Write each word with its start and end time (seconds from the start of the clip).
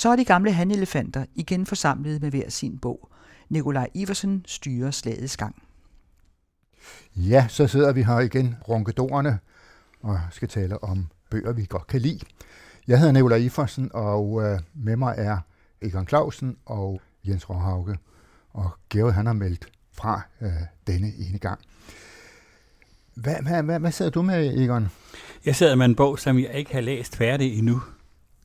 Så 0.00 0.08
er 0.08 0.16
de 0.16 0.24
gamle 0.24 0.52
handelefanter 0.52 1.24
igen 1.34 1.66
forsamlet 1.66 2.22
med 2.22 2.30
hver 2.30 2.50
sin 2.50 2.78
bog. 2.78 3.08
Nikolaj 3.48 3.88
Iversen 3.94 4.44
styrer 4.46 4.90
slagets 4.90 5.36
gang. 5.36 5.62
Ja, 7.16 7.46
så 7.48 7.66
sidder 7.66 7.92
vi 7.92 8.02
her 8.02 8.18
igen, 8.18 8.56
ronkedorerne, 8.68 9.38
og 10.02 10.20
skal 10.30 10.48
tale 10.48 10.84
om 10.84 11.06
bøger, 11.30 11.52
vi 11.52 11.66
godt 11.68 11.86
kan 11.86 12.00
lide. 12.00 12.20
Jeg 12.88 12.98
hedder 12.98 13.12
Nikolaj 13.12 13.38
Iversen, 13.38 13.90
og 13.94 14.42
øh, 14.42 14.60
med 14.74 14.96
mig 14.96 15.14
er 15.18 15.38
Egon 15.82 16.08
Clausen 16.08 16.56
og 16.66 17.00
Jens 17.24 17.50
Råhauke. 17.50 17.98
Og 18.52 18.70
Georg 18.90 19.14
han 19.14 19.26
har 19.26 19.32
meldt 19.32 19.68
fra 19.92 20.22
øh, 20.40 20.50
denne 20.86 21.12
ene 21.18 21.38
gang. 21.38 21.60
Hvad, 23.14 23.36
hvad, 23.42 23.62
hvad, 23.62 23.80
hvad 23.80 23.92
sidder 23.92 24.10
du 24.10 24.22
med, 24.22 24.58
Egon? 24.58 24.88
Jeg 25.44 25.56
sidder 25.56 25.74
med 25.74 25.86
en 25.86 25.94
bog, 25.94 26.18
som 26.18 26.38
jeg 26.38 26.54
ikke 26.54 26.72
har 26.72 26.80
læst 26.80 27.16
færdig 27.16 27.58
endnu. 27.58 27.82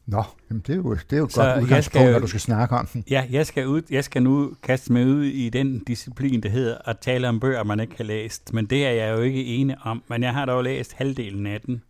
Nå, 0.07 0.23
jamen 0.49 0.63
det 0.67 0.73
er 0.73 0.77
jo, 0.77 0.93
det 0.93 1.13
er 1.13 1.17
jo 1.17 1.29
så 1.29 1.41
godt 1.41 1.63
udgangspunkt, 1.63 2.11
når 2.11 2.19
du 2.19 2.27
skal 2.27 2.41
snakke 2.41 2.75
om 2.75 2.87
den. 2.87 3.03
Ja, 3.09 3.25
jeg 3.29 3.45
skal, 3.45 3.67
ud, 3.67 3.81
jeg 3.89 4.03
skal 4.03 4.23
nu 4.23 4.53
kaste 4.63 4.93
mig 4.93 5.05
ud 5.07 5.23
i 5.23 5.49
den 5.49 5.79
disciplin, 5.79 6.43
der 6.43 6.49
hedder 6.49 6.77
at 6.85 6.99
tale 6.99 7.29
om 7.29 7.39
bøger, 7.39 7.63
man 7.63 7.79
ikke 7.79 7.93
har 7.97 8.03
læst. 8.03 8.53
Men 8.53 8.65
det 8.65 8.85
er 8.85 8.91
jeg 8.91 9.17
jo 9.17 9.21
ikke 9.21 9.45
enig 9.45 9.75
om. 9.81 10.03
Men 10.07 10.23
jeg 10.23 10.33
har 10.33 10.45
dog 10.45 10.63
læst 10.63 10.93
halvdelen 10.93 11.47
af 11.47 11.61
den. 11.61 11.81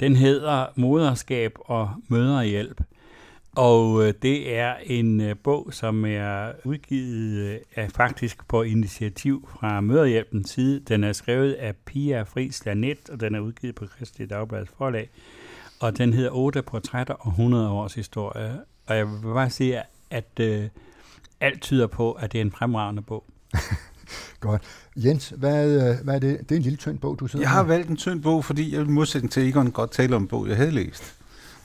Den 0.00 0.16
hedder 0.16 0.66
Moderskab 0.76 1.52
og 1.60 1.90
Møderhjælp. 2.08 2.80
Og 3.56 4.06
øh, 4.06 4.14
det 4.22 4.56
er 4.56 4.74
en 4.84 5.20
øh, 5.20 5.36
bog, 5.44 5.68
som 5.70 6.04
er 6.04 6.52
udgivet 6.64 7.52
øh, 7.52 7.58
af 7.76 7.90
faktisk 7.90 8.48
på 8.48 8.62
initiativ 8.62 9.48
fra 9.60 9.80
Møderhjælpens 9.80 10.50
side. 10.50 10.80
Den 10.80 11.04
er 11.04 11.12
skrevet 11.12 11.52
af 11.52 11.76
Pia 11.76 12.22
Friis 12.22 12.64
Lanet, 12.66 13.10
og 13.10 13.20
den 13.20 13.34
er 13.34 13.40
udgivet 13.40 13.74
på 13.74 13.86
Kristelig 13.86 14.30
Dagbladets 14.30 14.72
forlag. 14.78 15.08
Og 15.80 15.98
den 15.98 16.12
hedder 16.12 16.30
8 16.30 16.62
portrætter 16.62 17.14
og 17.14 17.28
100 17.28 17.70
års 17.70 17.94
historie. 17.94 18.60
Og 18.86 18.96
jeg 18.96 19.06
vil 19.06 19.32
bare 19.34 19.50
sige, 19.50 19.82
at 20.10 20.30
øh, 20.40 20.68
alt 21.40 21.62
tyder 21.62 21.86
på, 21.86 22.12
at 22.12 22.32
det 22.32 22.38
er 22.38 22.42
en 22.42 22.52
fremragende 22.52 23.02
bog. 23.02 23.24
Godt. 24.40 24.62
Jens, 24.96 25.28
hvad, 25.36 25.94
hvad 26.04 26.14
er 26.14 26.18
det? 26.18 26.40
Det 26.40 26.52
er 26.52 26.56
en 26.56 26.62
lille 26.62 26.76
tynd 26.76 26.98
bog, 26.98 27.18
du 27.20 27.26
sidder 27.26 27.42
Jeg 27.42 27.50
har 27.50 27.62
valgt 27.62 27.90
en 27.90 27.96
tynd 27.96 28.22
bog, 28.22 28.44
fordi 28.44 28.74
jeg 28.74 28.82
i 28.82 28.84
modsætning 28.84 29.32
til 29.32 29.48
Egon 29.48 29.70
godt 29.70 29.90
tale 29.90 30.16
om 30.16 30.22
en 30.22 30.28
bog, 30.28 30.48
jeg 30.48 30.56
havde 30.56 30.70
læst. 30.70 31.16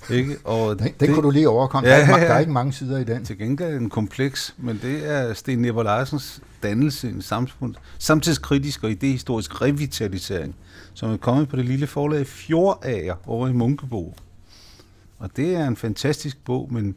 Ikke? 0.09 0.37
Og 0.43 0.79
den, 0.79 0.93
den 0.99 1.13
kunne 1.13 1.23
du 1.23 1.29
lige 1.29 1.49
overkomme. 1.49 1.89
Ja, 1.89 1.95
der, 1.95 2.05
er 2.05 2.15
ikke, 2.17 2.27
der 2.27 2.33
er 2.33 2.39
ikke 2.39 2.51
mange 2.51 2.73
sider 2.73 2.97
i 2.97 3.03
den. 3.03 3.25
Til 3.25 3.37
gengæld 3.37 3.73
den 3.73 3.89
kompleks, 3.89 4.55
men 4.57 4.79
det 4.81 5.11
er 5.11 5.33
Sten 5.33 5.59
Never 5.59 5.83
Larsens 5.83 6.41
dannelse, 6.63 7.09
en 7.09 7.21
samfund, 7.21 7.75
samtidskritisk 7.97 8.83
og 8.83 8.91
idehistorisk 8.91 9.61
revitalisering, 9.61 10.55
som 10.93 11.11
er 11.11 11.17
kommet 11.17 11.49
på 11.49 11.55
det 11.55 11.65
lille 11.65 11.87
forlag 11.87 12.27
Fjordager 12.27 13.15
over 13.25 13.47
i 13.47 13.53
Munkebo. 13.53 14.15
Og 15.19 15.29
det 15.35 15.55
er 15.55 15.67
en 15.67 15.75
fantastisk 15.75 16.45
bog, 16.45 16.73
men 16.73 16.95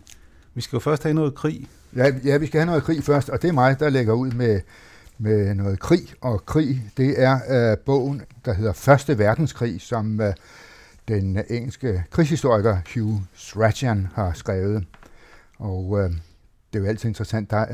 vi 0.55 0.60
skal 0.60 0.77
jo 0.77 0.80
først 0.80 1.02
have 1.02 1.14
noget 1.14 1.34
krig. 1.34 1.69
Ja, 1.97 2.10
ja 2.25 2.36
vi 2.36 2.47
skal 2.47 2.60
have 2.60 2.66
noget 2.66 2.82
krig 2.82 3.05
først, 3.05 3.28
og 3.28 3.42
det 3.42 3.48
er 3.48 3.52
mig, 3.52 3.80
der 3.80 3.91
lægger 3.91 4.12
ud 4.12 4.30
med, 4.30 4.60
med 5.19 5.55
noget 5.55 5.80
krig. 5.80 6.14
Og 6.20 6.47
krig, 6.47 6.82
det 6.97 7.22
er 7.22 7.72
uh, 7.72 7.78
bogen, 7.78 8.22
der 8.44 8.55
hedder 8.55 8.72
Første 8.72 9.19
Verdenskrig, 9.19 9.80
som 9.80 10.20
uh, 10.20 10.27
den 11.08 11.38
engelske 11.50 12.05
krigshistoriker 12.10 12.78
Hugh 12.94 13.20
Strachan 13.34 14.08
har 14.14 14.33
skrevet. 14.33 14.86
Og 15.58 16.00
øh, 16.00 16.10
det 16.72 16.78
er 16.78 16.84
jo 16.84 16.86
altid 16.86 17.08
interessant, 17.08 17.50
der, 17.50 17.66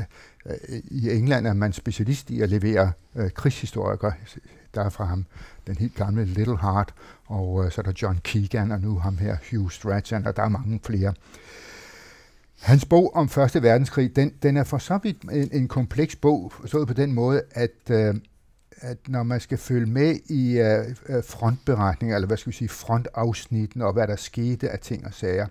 øh, 0.45 0.55
i 0.85 1.09
England 1.09 1.47
er 1.47 1.53
man 1.53 1.73
specialist 1.73 2.29
i 2.29 2.41
at 2.41 2.49
levere 2.49 2.91
øh, 3.15 3.31
krigshistorikere. 3.31 4.13
Der 4.75 4.83
er 4.83 4.89
fra 4.89 5.05
ham 5.05 5.25
den 5.67 5.77
helt 5.77 5.95
gamle 5.95 6.25
Little 6.25 6.57
Heart, 6.57 6.93
og 7.25 7.65
øh, 7.65 7.71
så 7.71 7.81
er 7.81 7.83
der 7.83 7.93
John 8.01 8.19
Keegan, 8.23 8.71
og 8.71 8.81
nu 8.81 8.99
ham 8.99 9.17
her 9.17 9.37
Hugh 9.51 9.71
Strachan, 9.71 10.27
og 10.27 10.35
der 10.35 10.43
er 10.43 10.49
mange 10.49 10.79
flere. 10.83 11.13
Hans 12.61 12.85
bog 12.85 13.15
om 13.15 13.29
Første 13.29 13.61
Verdenskrig, 13.61 14.15
den, 14.15 14.33
den 14.43 14.57
er 14.57 14.63
for 14.63 14.77
så 14.77 14.99
vidt 15.03 15.21
en, 15.21 15.49
en 15.51 15.67
kompleks 15.67 16.15
bog, 16.15 16.51
forstået 16.51 16.87
på 16.87 16.93
den 16.93 17.13
måde, 17.13 17.41
at, 17.51 17.89
øh, 17.89 18.15
at 18.81 18.97
når 19.07 19.23
man 19.23 19.39
skal 19.39 19.57
følge 19.57 19.85
med 19.85 20.15
i 20.29 20.59
uh, 20.59 21.23
frontberetninger, 21.23 22.15
eller 22.15 22.27
hvad 22.27 22.37
skal 22.37 22.51
vi 22.51 22.57
sige, 22.57 22.69
frontafsnitten, 22.69 23.81
og 23.81 23.93
hvad 23.93 24.07
der 24.07 24.15
skete 24.15 24.69
af 24.69 24.79
ting 24.79 25.05
og 25.05 25.13
sager, 25.13 25.47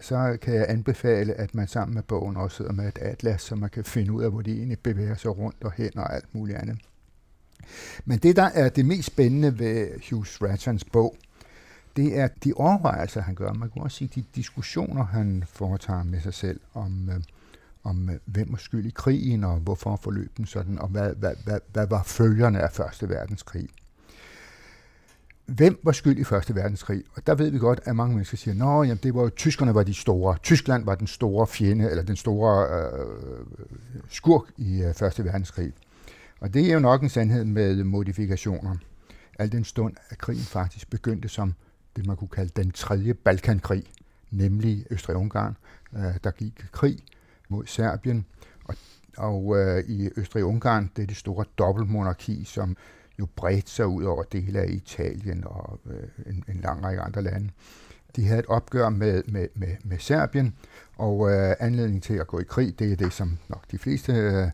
så 0.00 0.38
kan 0.42 0.54
jeg 0.54 0.66
anbefale, 0.68 1.34
at 1.34 1.54
man 1.54 1.68
sammen 1.68 1.94
med 1.94 2.02
bogen 2.02 2.36
også 2.36 2.56
sidder 2.56 2.72
med 2.72 2.88
et 2.88 2.98
atlas, 2.98 3.42
så 3.42 3.54
man 3.54 3.70
kan 3.70 3.84
finde 3.84 4.12
ud 4.12 4.22
af, 4.22 4.30
hvor 4.30 4.42
de 4.42 4.52
egentlig 4.52 4.78
bevæger 4.78 5.14
sig 5.14 5.38
rundt 5.38 5.64
og 5.64 5.72
hen 5.72 5.98
og 5.98 6.14
alt 6.14 6.34
muligt 6.34 6.58
andet. 6.58 6.78
Men 8.04 8.18
det, 8.18 8.36
der 8.36 8.50
er 8.54 8.68
det 8.68 8.86
mest 8.86 9.06
spændende 9.06 9.58
ved 9.58 9.88
Hughes 10.10 10.42
Ratchans 10.42 10.84
bog, 10.84 11.16
det 11.96 12.18
er 12.18 12.28
de 12.44 12.52
overvejelser, 12.56 13.20
han 13.20 13.34
gør. 13.34 13.52
Man 13.52 13.70
kan 13.70 13.82
også 13.82 13.96
sige 13.96 14.10
de 14.14 14.24
diskussioner, 14.34 15.04
han 15.04 15.44
foretager 15.46 16.02
med 16.02 16.20
sig 16.20 16.34
selv 16.34 16.60
om, 16.74 17.10
øh, 17.12 17.20
om 17.88 18.10
øh, 18.10 18.16
hvem 18.24 18.52
er 18.52 18.56
skyld 18.56 18.86
i 18.86 18.92
krigen, 18.94 19.44
og 19.44 19.56
hvorfor 19.56 19.96
forløb 19.96 20.36
den 20.36 20.46
sådan, 20.46 20.78
og 20.78 20.88
hvad, 20.88 21.14
hvad, 21.14 21.34
hvad, 21.44 21.60
hvad 21.72 21.86
var 21.86 22.02
følgerne 22.02 22.60
af 22.60 22.72
Første 22.72 23.08
Verdenskrig. 23.08 23.68
Hvem 25.46 25.78
var 25.82 25.92
skyld 25.92 26.18
i 26.18 26.24
Første 26.24 26.54
Verdenskrig? 26.54 27.04
Og 27.16 27.26
der 27.26 27.34
ved 27.34 27.50
vi 27.50 27.58
godt, 27.58 27.80
at 27.84 27.96
mange 27.96 28.14
mennesker 28.14 28.36
siger, 28.36 28.54
nå, 28.54 28.82
jamen, 28.82 29.00
det 29.02 29.14
var 29.14 29.22
jo, 29.22 29.28
tyskerne 29.28 29.74
var 29.74 29.82
de 29.82 29.94
store. 29.94 30.36
Tyskland 30.42 30.84
var 30.84 30.94
den 30.94 31.06
store 31.06 31.46
fjende, 31.46 31.90
eller 31.90 32.02
den 32.02 32.16
store 32.16 32.66
øh, 32.66 33.46
skurk 34.08 34.44
i 34.56 34.82
øh, 34.82 34.94
Første 34.94 35.24
Verdenskrig. 35.24 35.72
Og 36.40 36.54
det 36.54 36.68
er 36.68 36.72
jo 36.72 36.78
nok 36.78 37.02
en 37.02 37.08
sandhed 37.08 37.44
med 37.44 37.84
modifikationer. 37.84 38.76
Al 39.38 39.52
den 39.52 39.64
stund, 39.64 39.94
at 40.10 40.18
krigen 40.18 40.42
faktisk 40.42 40.90
begyndte 40.90 41.28
som 41.28 41.54
det, 41.96 42.06
man 42.06 42.16
kunne 42.16 42.28
kalde 42.28 42.52
den 42.56 42.70
tredje 42.70 43.14
Balkankrig, 43.14 43.84
nemlig 44.30 44.86
Østrig-Ungarn, 44.90 45.56
øh, 45.96 46.14
der 46.24 46.30
gik 46.30 46.64
krig 46.72 46.98
mod 47.48 47.66
Serbien. 47.66 48.26
Og, 48.64 48.74
og 49.16 49.58
øh, 49.58 49.84
i 49.84 50.10
Østrig-Ungarn, 50.16 50.90
det 50.96 51.02
er 51.02 51.06
det 51.06 51.16
store 51.16 51.44
dobbeltmonarki, 51.58 52.44
som 52.44 52.76
jo 53.18 53.26
bredte 53.36 53.70
sig 53.70 53.86
ud 53.86 54.04
over 54.04 54.22
dele 54.22 54.60
af 54.60 54.66
Italien 54.68 55.44
og 55.46 55.80
øh, 55.86 56.32
en, 56.34 56.44
en 56.48 56.60
lang 56.60 56.84
række 56.84 57.02
andre 57.02 57.22
lande. 57.22 57.50
De 58.16 58.26
havde 58.26 58.38
et 58.38 58.46
opgør 58.46 58.88
med, 58.88 59.22
med, 59.26 59.48
med, 59.54 59.76
med 59.84 59.98
Serbien, 59.98 60.54
og 60.96 61.30
øh, 61.30 61.54
anledningen 61.60 62.00
til 62.00 62.14
at 62.14 62.26
gå 62.26 62.38
i 62.38 62.44
krig, 62.44 62.78
det 62.78 62.92
er 62.92 62.96
det, 62.96 63.12
som 63.12 63.38
nok 63.48 63.70
de 63.70 63.78
fleste 63.78 64.12
øh, 64.12 64.50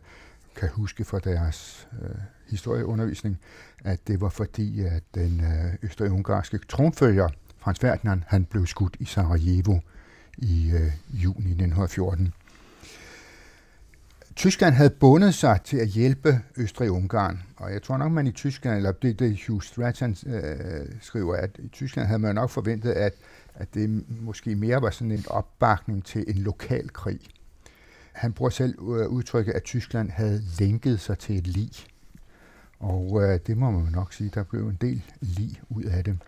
kan 0.57 0.69
huske 0.69 1.05
fra 1.05 1.19
deres 1.19 1.89
øh, 2.03 2.17
historieundervisning, 2.51 3.41
at 3.85 4.01
det 4.07 4.21
var 4.21 4.29
fordi, 4.29 4.81
at 4.85 5.03
den 5.15 5.41
øh, 5.41 5.75
østrig-ungarske 5.83 6.59
tronfølger, 6.69 7.29
Frans 7.59 7.79
Ferdinand, 7.79 8.23
han 8.27 8.45
blev 8.45 8.67
skudt 8.67 8.97
i 9.01 9.05
Sarajevo 9.05 9.79
i 10.39 10.71
øh, 10.75 10.93
juni 11.23 11.51
1914. 11.51 12.35
Tyskland 14.37 14.75
havde 14.75 14.91
bundet 14.91 15.35
sig 15.35 15.61
til 15.65 15.77
at 15.77 15.89
hjælpe 15.89 16.41
Østrig-Ungarn, 16.57 17.43
og 17.57 17.73
jeg 17.73 17.83
tror 17.83 17.97
nok, 17.97 18.13
man 18.13 18.27
i 18.27 18.33
Tyskland, 18.33 18.77
eller 18.77 18.93
det, 18.93 19.19
det 19.19 19.41
Hugh 19.47 19.63
Stratton 19.63 20.17
øh, 20.27 20.87
skriver, 21.01 21.37
at 21.37 21.51
i 21.59 21.69
Tyskland 21.69 22.07
havde 22.07 22.19
man 22.19 22.35
nok 22.35 22.51
forventet, 22.51 22.93
at, 22.93 23.15
at 23.55 23.75
det 23.75 24.05
måske 24.09 24.55
mere 24.55 24.83
var 24.83 24.91
sådan 24.91 25.11
en 25.11 25.25
opbakning 25.27 26.05
til 26.05 26.25
en 26.29 26.39
lokal 26.39 26.93
krig. 26.93 27.21
Han 28.13 28.33
bruger 28.33 28.51
selv 28.51 28.79
øh, 28.79 29.09
udtrykket, 29.09 29.53
at 29.53 29.63
Tyskland 29.63 30.11
havde 30.11 30.43
lænket 30.59 31.01
sig 31.01 31.19
til 31.19 31.39
et 31.39 31.47
lig. 31.47 31.71
Og 32.79 33.23
øh, 33.23 33.41
det 33.47 33.57
må 33.57 33.71
man 33.71 33.93
nok 33.93 34.13
sige, 34.13 34.31
der 34.35 34.43
blev 34.43 34.69
en 34.69 34.79
del 34.81 35.03
lig 35.21 35.61
ud 35.69 35.83
af 35.83 36.05
det. 36.05 36.19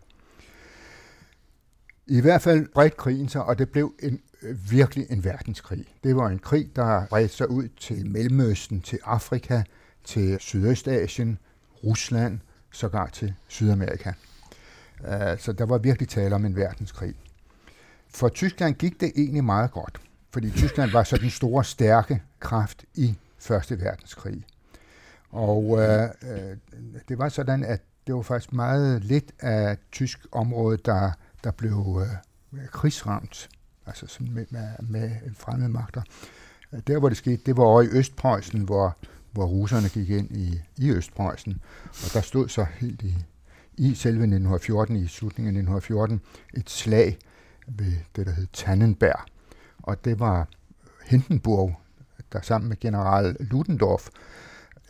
I 2.06 2.20
hvert 2.20 2.42
fald 2.42 2.68
bredt 2.74 2.96
krigen 2.96 3.28
sig, 3.28 3.44
og 3.44 3.58
det 3.58 3.68
blev 3.68 3.94
en, 4.02 4.20
virkelig 4.70 5.06
en 5.10 5.24
verdenskrig. 5.24 5.84
Det 6.04 6.16
var 6.16 6.28
en 6.28 6.38
krig, 6.38 6.76
der 6.76 7.06
bredte 7.06 7.34
sig 7.34 7.50
ud 7.50 7.68
til 7.80 8.10
Mellemøsten, 8.10 8.80
til 8.80 8.98
Afrika, 9.04 9.62
til 10.04 10.36
Sydøstasien, 10.40 11.38
Rusland, 11.84 12.40
sågar 12.72 13.06
til 13.06 13.34
Sydamerika. 13.48 14.12
Øh, 15.04 15.38
så 15.38 15.52
der 15.52 15.66
var 15.66 15.78
virkelig 15.78 16.08
tale 16.08 16.34
om 16.34 16.44
en 16.44 16.56
verdenskrig. 16.56 17.14
For 18.08 18.28
Tyskland 18.28 18.74
gik 18.74 19.00
det 19.00 19.12
egentlig 19.16 19.44
meget 19.44 19.70
godt, 19.70 20.00
fordi 20.30 20.50
Tyskland 20.50 20.90
var 20.90 21.04
så 21.04 21.16
den 21.16 21.30
store, 21.30 21.64
stærke 21.64 22.22
kraft 22.40 22.84
i 22.94 23.14
Første 23.38 23.80
Verdenskrig. 23.80 24.46
Og 25.30 25.78
øh, 25.80 26.08
øh, 26.22 26.56
det 27.08 27.18
var 27.18 27.28
sådan, 27.28 27.64
at 27.64 27.82
det 28.06 28.14
var 28.14 28.22
faktisk 28.22 28.52
meget 28.52 29.04
lidt 29.04 29.32
af 29.40 29.78
tysk 29.92 30.26
område, 30.32 30.78
der, 30.84 31.10
der 31.44 31.50
blev 31.50 32.02
øh, 32.52 32.66
krigsramt, 32.66 33.48
altså 33.86 34.06
sådan 34.06 34.32
med, 34.32 34.46
med, 34.50 34.68
med 34.80 35.10
fremmede 35.34 35.68
magter. 35.68 36.02
Der, 36.86 36.98
hvor 36.98 37.08
det 37.08 37.18
skete, 37.18 37.42
det 37.46 37.56
var 37.56 37.64
over 37.64 37.82
i 37.82 37.88
Østpreussen, 37.88 38.60
hvor, 38.60 38.96
hvor 39.32 39.46
russerne 39.46 39.88
gik 39.88 40.10
ind 40.10 40.36
i, 40.36 40.60
i 40.76 40.90
Østpreussen. 40.90 41.62
Og 41.84 42.12
der 42.12 42.20
stod 42.20 42.48
så 42.48 42.64
helt 42.64 43.02
i, 43.02 43.14
i 43.76 43.94
selve 43.94 44.22
1914, 44.22 44.96
i 44.96 45.06
slutningen 45.06 45.56
af 45.56 45.60
1914, 45.60 46.20
et 46.54 46.70
slag 46.70 47.18
ved 47.66 47.92
det, 48.16 48.26
der 48.26 48.32
hed 48.32 48.46
Tannenberg. 48.52 49.20
Og 49.82 50.04
det 50.04 50.20
var 50.20 50.48
Hindenburg, 51.04 51.76
der 52.32 52.40
sammen 52.40 52.68
med 52.68 52.76
general 52.80 53.36
Ludendorff 53.40 54.08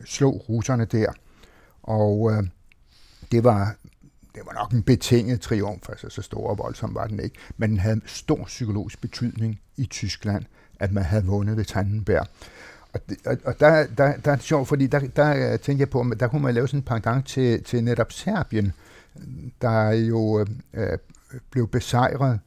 slog 0.04 0.48
russerne 0.48 0.84
der. 0.84 1.12
Og 1.82 2.32
øh, 2.32 2.42
det 3.32 3.44
var 3.44 3.76
det 4.36 4.46
var 4.46 4.52
nok 4.52 4.72
en 4.72 4.82
betinget 4.82 5.40
triumf, 5.40 5.88
altså 5.88 6.08
så 6.10 6.22
stor 6.22 6.50
og 6.50 6.58
voldsom 6.58 6.94
var 6.94 7.06
den 7.06 7.20
ikke, 7.20 7.36
men 7.56 7.70
den 7.70 7.78
havde 7.78 8.00
stor 8.06 8.44
psykologisk 8.44 9.00
betydning 9.00 9.60
i 9.76 9.86
Tyskland, 9.86 10.44
at 10.80 10.92
man 10.92 11.04
havde 11.04 11.24
vundet 11.24 11.56
ved 11.56 11.64
Tannenberg. 11.64 12.26
Og, 12.92 13.00
det, 13.08 13.16
og, 13.26 13.36
og 13.44 13.60
der, 13.60 13.86
der, 13.86 14.16
der 14.16 14.30
er 14.30 14.36
det 14.36 14.44
sjovt, 14.44 14.68
fordi 14.68 14.86
der, 14.86 14.98
der 14.98 15.52
øh, 15.52 15.58
tænker 15.58 15.80
jeg 15.80 15.90
på, 15.90 16.00
at 16.00 16.20
der 16.20 16.28
kunne 16.28 16.42
man 16.42 16.54
lave 16.54 16.68
sådan 16.68 16.80
en 16.80 16.84
pendant 16.84 17.26
til, 17.26 17.64
til 17.64 17.84
netop 17.84 18.12
Serbien, 18.12 18.72
der 19.62 19.90
jo 19.90 20.46
øh, 20.74 20.98
blev 21.50 21.68
besejret 21.68 22.40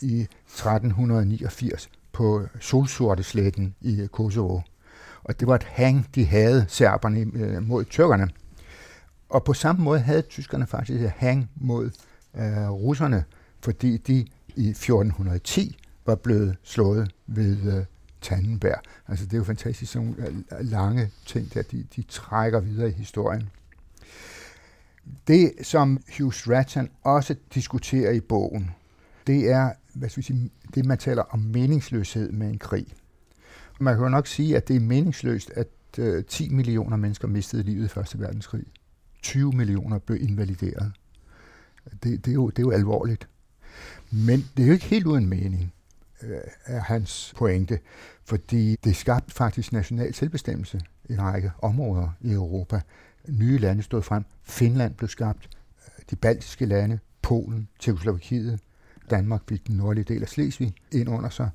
i 0.00 0.20
1389 0.20 1.90
på 2.12 2.42
Solsortesletten 2.60 3.74
i 3.80 4.08
Kosovo. 4.12 4.60
Og 5.24 5.40
det 5.40 5.48
var 5.48 5.54
et 5.54 5.62
hang, 5.62 6.08
de 6.14 6.24
havde, 6.24 6.64
serberne, 6.68 7.26
øh, 7.34 7.62
mod 7.62 7.84
tyrkerne. 7.84 8.28
Og 9.28 9.44
på 9.44 9.54
samme 9.54 9.84
måde 9.84 10.00
havde 10.00 10.22
tyskerne 10.22 10.66
faktisk 10.66 11.02
et 11.02 11.10
hang 11.10 11.50
mod 11.56 11.90
øh, 12.36 12.70
russerne, 12.70 13.24
fordi 13.60 13.96
de 13.96 14.26
i 14.56 14.68
1410 14.68 15.76
var 16.06 16.14
blevet 16.14 16.56
slået 16.62 17.12
ved 17.26 17.76
øh, 17.76 17.84
Tannenberg. 18.20 18.80
Altså 19.08 19.24
det 19.24 19.32
er 19.32 19.38
jo 19.38 19.44
fantastisk, 19.44 19.92
sådan 19.92 20.08
nogle 20.08 20.28
øh, 20.28 20.36
øh, 20.36 20.66
lange 20.70 21.10
ting 21.26 21.54
der, 21.54 21.62
de, 21.62 21.86
de 21.96 22.02
trækker 22.02 22.60
videre 22.60 22.88
i 22.88 22.92
historien. 22.92 23.50
Det, 25.28 25.52
som 25.62 26.02
Hugh 26.18 26.32
Stratton 26.32 26.88
også 27.02 27.34
diskuterer 27.54 28.10
i 28.10 28.20
bogen, 28.20 28.70
det 29.26 29.50
er, 29.50 29.72
hvad 29.94 30.08
skal 30.08 30.20
vi 30.20 30.26
sige, 30.26 30.50
det, 30.74 30.84
man 30.84 30.98
taler 30.98 31.22
om 31.22 31.38
meningsløshed 31.38 32.32
med 32.32 32.48
en 32.48 32.58
krig. 32.58 32.86
Man 33.80 33.94
kan 33.94 34.02
jo 34.02 34.08
nok 34.08 34.26
sige, 34.26 34.56
at 34.56 34.68
det 34.68 34.76
er 34.76 34.80
meningsløst, 34.80 35.50
at 35.50 35.68
øh, 35.98 36.24
10 36.24 36.48
millioner 36.48 36.96
mennesker 36.96 37.28
mistede 37.28 37.62
livet 37.62 37.84
i 37.84 37.88
Første 37.88 38.20
Verdenskrig. 38.20 38.64
20 39.24 39.52
millioner 39.52 39.98
blev 39.98 40.22
invalideret. 40.22 40.92
Det, 42.02 42.24
det, 42.24 42.28
er, 42.28 42.32
jo, 42.34 42.48
det 42.50 42.58
er 42.58 42.62
jo 42.62 42.70
alvorligt. 42.70 43.28
Men 44.10 44.48
det 44.56 44.62
er 44.62 44.66
jo 44.66 44.72
ikke 44.72 44.84
helt 44.84 45.06
uden 45.06 45.26
mening, 45.26 45.72
øh, 46.22 46.38
er 46.64 46.80
hans 46.80 47.34
pointe, 47.36 47.78
fordi 48.24 48.76
det 48.84 48.96
skabte 48.96 49.34
faktisk 49.34 49.72
national 49.72 50.14
selvbestemmelse 50.14 50.80
i 51.08 51.12
en 51.12 51.22
række 51.22 51.52
områder 51.62 52.08
i 52.20 52.32
Europa. 52.32 52.80
Nye 53.28 53.58
lande 53.58 53.82
stod 53.82 54.02
frem. 54.02 54.24
Finland 54.42 54.94
blev 54.94 55.08
skabt, 55.08 55.48
de 56.10 56.16
baltiske 56.16 56.66
lande, 56.66 56.98
Polen, 57.22 57.68
Tjekoslovakiet, 57.78 58.60
Danmark 59.10 59.42
fik 59.48 59.66
den 59.66 59.76
nordlige 59.76 60.04
del 60.04 60.22
af 60.22 60.28
Slesvig 60.28 60.74
ind 60.92 61.08
under 61.08 61.28
sig, 61.28 61.50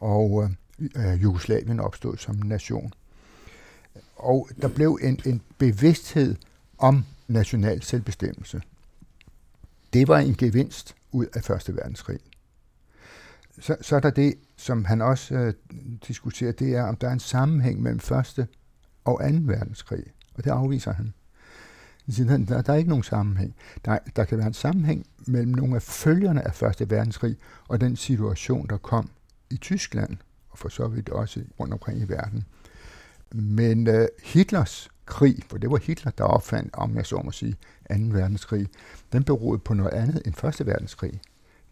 og 0.00 0.50
øh, 0.96 1.22
Jugoslavien 1.22 1.80
opstod 1.80 2.16
som 2.16 2.36
nation. 2.36 2.92
Og 4.16 4.48
der 4.62 4.68
blev 4.68 4.98
en, 5.02 5.20
en 5.26 5.42
bevidsthed 5.58 6.36
om 6.78 7.04
national 7.28 7.82
selvbestemmelse. 7.82 8.62
Det 9.92 10.08
var 10.08 10.18
en 10.18 10.34
gevinst 10.34 10.94
ud 11.12 11.26
af 11.34 11.44
Første 11.44 11.76
Verdenskrig. 11.76 12.18
Så, 13.60 13.76
så 13.80 13.96
er 13.96 14.00
der 14.00 14.10
det, 14.10 14.34
som 14.56 14.84
han 14.84 15.02
også 15.02 15.34
øh, 15.34 15.54
diskuterer, 16.08 16.52
det 16.52 16.74
er, 16.74 16.82
om 16.82 16.96
der 16.96 17.08
er 17.08 17.12
en 17.12 17.20
sammenhæng 17.20 17.82
mellem 17.82 18.00
Første 18.00 18.48
og 19.04 19.20
2. 19.20 19.24
verdenskrig. 19.42 20.04
Og 20.34 20.44
det 20.44 20.50
afviser 20.50 20.92
han. 20.92 21.14
Der, 22.06 22.62
der 22.62 22.72
er 22.72 22.76
ikke 22.76 22.88
nogen 22.88 23.04
sammenhæng. 23.04 23.54
Der, 23.84 23.98
der 24.16 24.24
kan 24.24 24.38
være 24.38 24.46
en 24.46 24.54
sammenhæng 24.54 25.06
mellem 25.26 25.52
nogle 25.52 25.76
af 25.76 25.82
følgerne 25.82 26.46
af 26.46 26.54
Første 26.54 26.90
Verdenskrig 26.90 27.36
og 27.68 27.80
den 27.80 27.96
situation, 27.96 28.66
der 28.66 28.76
kom 28.76 29.10
i 29.50 29.56
Tyskland, 29.56 30.16
og 30.50 30.58
for 30.58 30.68
så 30.68 30.88
vidt 30.88 31.08
også 31.08 31.40
rundt 31.60 31.72
omkring 31.72 32.00
i 32.00 32.08
verden. 32.08 32.44
Men 33.32 33.86
øh, 33.86 34.08
Hitlers 34.22 34.90
krig, 35.06 35.36
for 35.48 35.58
det 35.58 35.70
var 35.70 35.76
Hitler, 35.76 36.12
der 36.12 36.24
opfandt, 36.24 36.74
om 36.74 36.96
jeg 36.96 37.06
så 37.06 37.20
må 37.24 37.30
sige, 37.30 37.56
2. 37.90 37.94
verdenskrig, 37.98 38.68
den 39.12 39.24
beroede 39.24 39.58
på 39.58 39.74
noget 39.74 39.92
andet 39.92 40.22
end 40.26 40.34
Første 40.34 40.66
verdenskrig. 40.66 41.20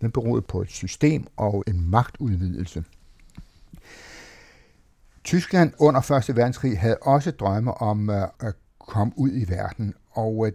Den 0.01 0.11
beroede 0.11 0.43
på 0.43 0.63
et 0.63 0.71
system 0.71 1.27
og 1.37 1.65
en 1.67 1.91
magtudvidelse. 1.91 2.85
Tyskland 5.25 5.73
under 5.79 6.29
1. 6.29 6.37
verdenskrig 6.37 6.81
havde 6.81 6.97
også 7.03 7.31
drømme 7.31 7.75
om 7.75 8.11
øh, 8.11 8.29
at 8.41 8.55
komme 8.79 9.13
ud 9.17 9.31
i 9.33 9.49
verden, 9.49 9.95
og 10.11 10.47
øh, 10.47 10.53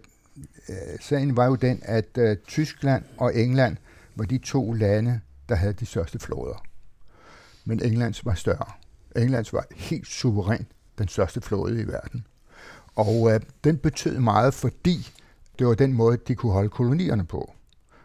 øh, 0.68 0.76
sagen 1.00 1.36
var 1.36 1.46
jo 1.46 1.54
den, 1.54 1.82
at 1.82 2.18
Tyskland 2.46 3.04
og 3.16 3.36
England 3.36 3.76
var 4.14 4.24
de 4.24 4.38
to 4.38 4.72
lande, 4.72 5.20
der 5.48 5.54
havde 5.54 5.72
de 5.72 5.86
største 5.86 6.18
flåder. 6.18 6.64
Men 7.64 7.82
Englands 7.82 8.26
var 8.26 8.34
større. 8.34 8.72
Englands 9.16 9.52
var 9.52 9.66
helt 9.76 10.06
suverænt 10.06 10.68
den 10.98 11.08
største 11.08 11.40
flåde 11.40 11.80
i 11.80 11.86
verden. 11.86 12.26
Og 12.98 13.32
øh, 13.32 13.40
den 13.64 13.78
betød 13.78 14.18
meget, 14.18 14.54
fordi 14.54 15.10
det 15.58 15.66
var 15.66 15.74
den 15.74 15.92
måde, 15.92 16.16
de 16.28 16.34
kunne 16.34 16.52
holde 16.52 16.68
kolonierne 16.68 17.24
på. 17.24 17.54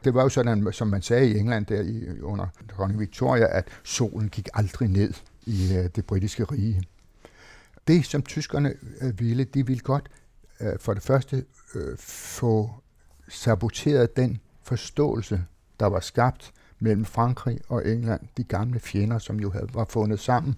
Det 0.03 0.13
var 0.13 0.23
jo 0.23 0.29
sådan, 0.29 0.67
som 0.71 0.87
man 0.87 1.01
sagde 1.01 1.29
i 1.29 1.37
England 1.37 1.65
der 1.65 1.81
i, 1.81 2.21
under 2.21 2.47
dronning 2.77 2.99
Victoria, 2.99 3.57
at 3.57 3.67
solen 3.83 4.29
gik 4.29 4.49
aldrig 4.53 4.89
ned 4.89 5.13
i 5.45 5.77
øh, 5.77 5.89
det 5.95 6.05
britiske 6.05 6.43
rige. 6.43 6.83
Det, 7.87 8.05
som 8.05 8.21
tyskerne 8.21 8.73
øh, 9.01 9.19
ville, 9.19 9.43
de 9.43 9.65
ville 9.65 9.81
godt 9.81 10.09
øh, 10.61 10.79
for 10.79 10.93
det 10.93 11.03
første 11.03 11.45
øh, 11.75 11.97
få 11.97 12.71
saboteret 13.27 14.15
den 14.15 14.39
forståelse, 14.63 15.43
der 15.79 15.85
var 15.85 15.99
skabt 15.99 16.51
mellem 16.79 17.05
Frankrig 17.05 17.59
og 17.67 17.87
England, 17.87 18.21
de 18.37 18.43
gamle 18.43 18.79
fjender, 18.79 19.17
som 19.17 19.39
jo 19.39 19.51
havde, 19.51 19.67
var 19.73 19.85
fundet 19.85 20.19
sammen. 20.19 20.55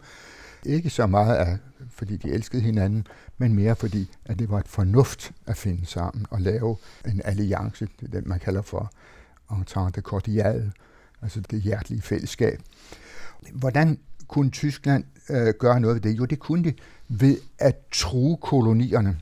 Ikke 0.66 0.90
så 0.90 1.08
meget, 1.08 1.36
af, 1.36 1.58
fordi 1.90 2.18
de 2.18 2.32
elskede 2.32 2.62
hinanden, 2.62 3.08
men 3.38 3.54
mere 3.54 3.76
fordi, 3.76 4.10
at 4.26 4.40
det 4.40 4.50
var 4.50 4.60
et 4.60 4.68
fornuft 4.68 5.32
at 5.46 5.58
finde 5.58 5.86
sammen 5.86 6.26
og 6.30 6.42
lave 6.42 6.78
en 7.06 7.22
alliance, 7.26 7.88
det 8.00 8.08
er 8.08 8.20
den, 8.20 8.30
man 8.30 8.40
kalder 8.40 8.62
for 8.62 8.92
entente 9.52 10.02
cordiale, 10.02 10.72
altså 11.22 11.42
det 11.42 11.62
hjertelige 11.62 12.02
fællesskab. 12.02 12.62
Hvordan 13.54 14.00
kunne 14.28 14.52
Tyskland 14.52 15.04
øh, 15.30 15.54
gøre 15.60 15.80
noget 15.80 15.96
ved 15.96 16.02
det? 16.02 16.18
Jo, 16.18 16.26
det 16.26 16.40
kunne 16.40 16.64
de 16.64 16.74
ved 17.08 17.38
at 17.60 17.76
true 17.92 18.38
kolonierne, 18.38 19.20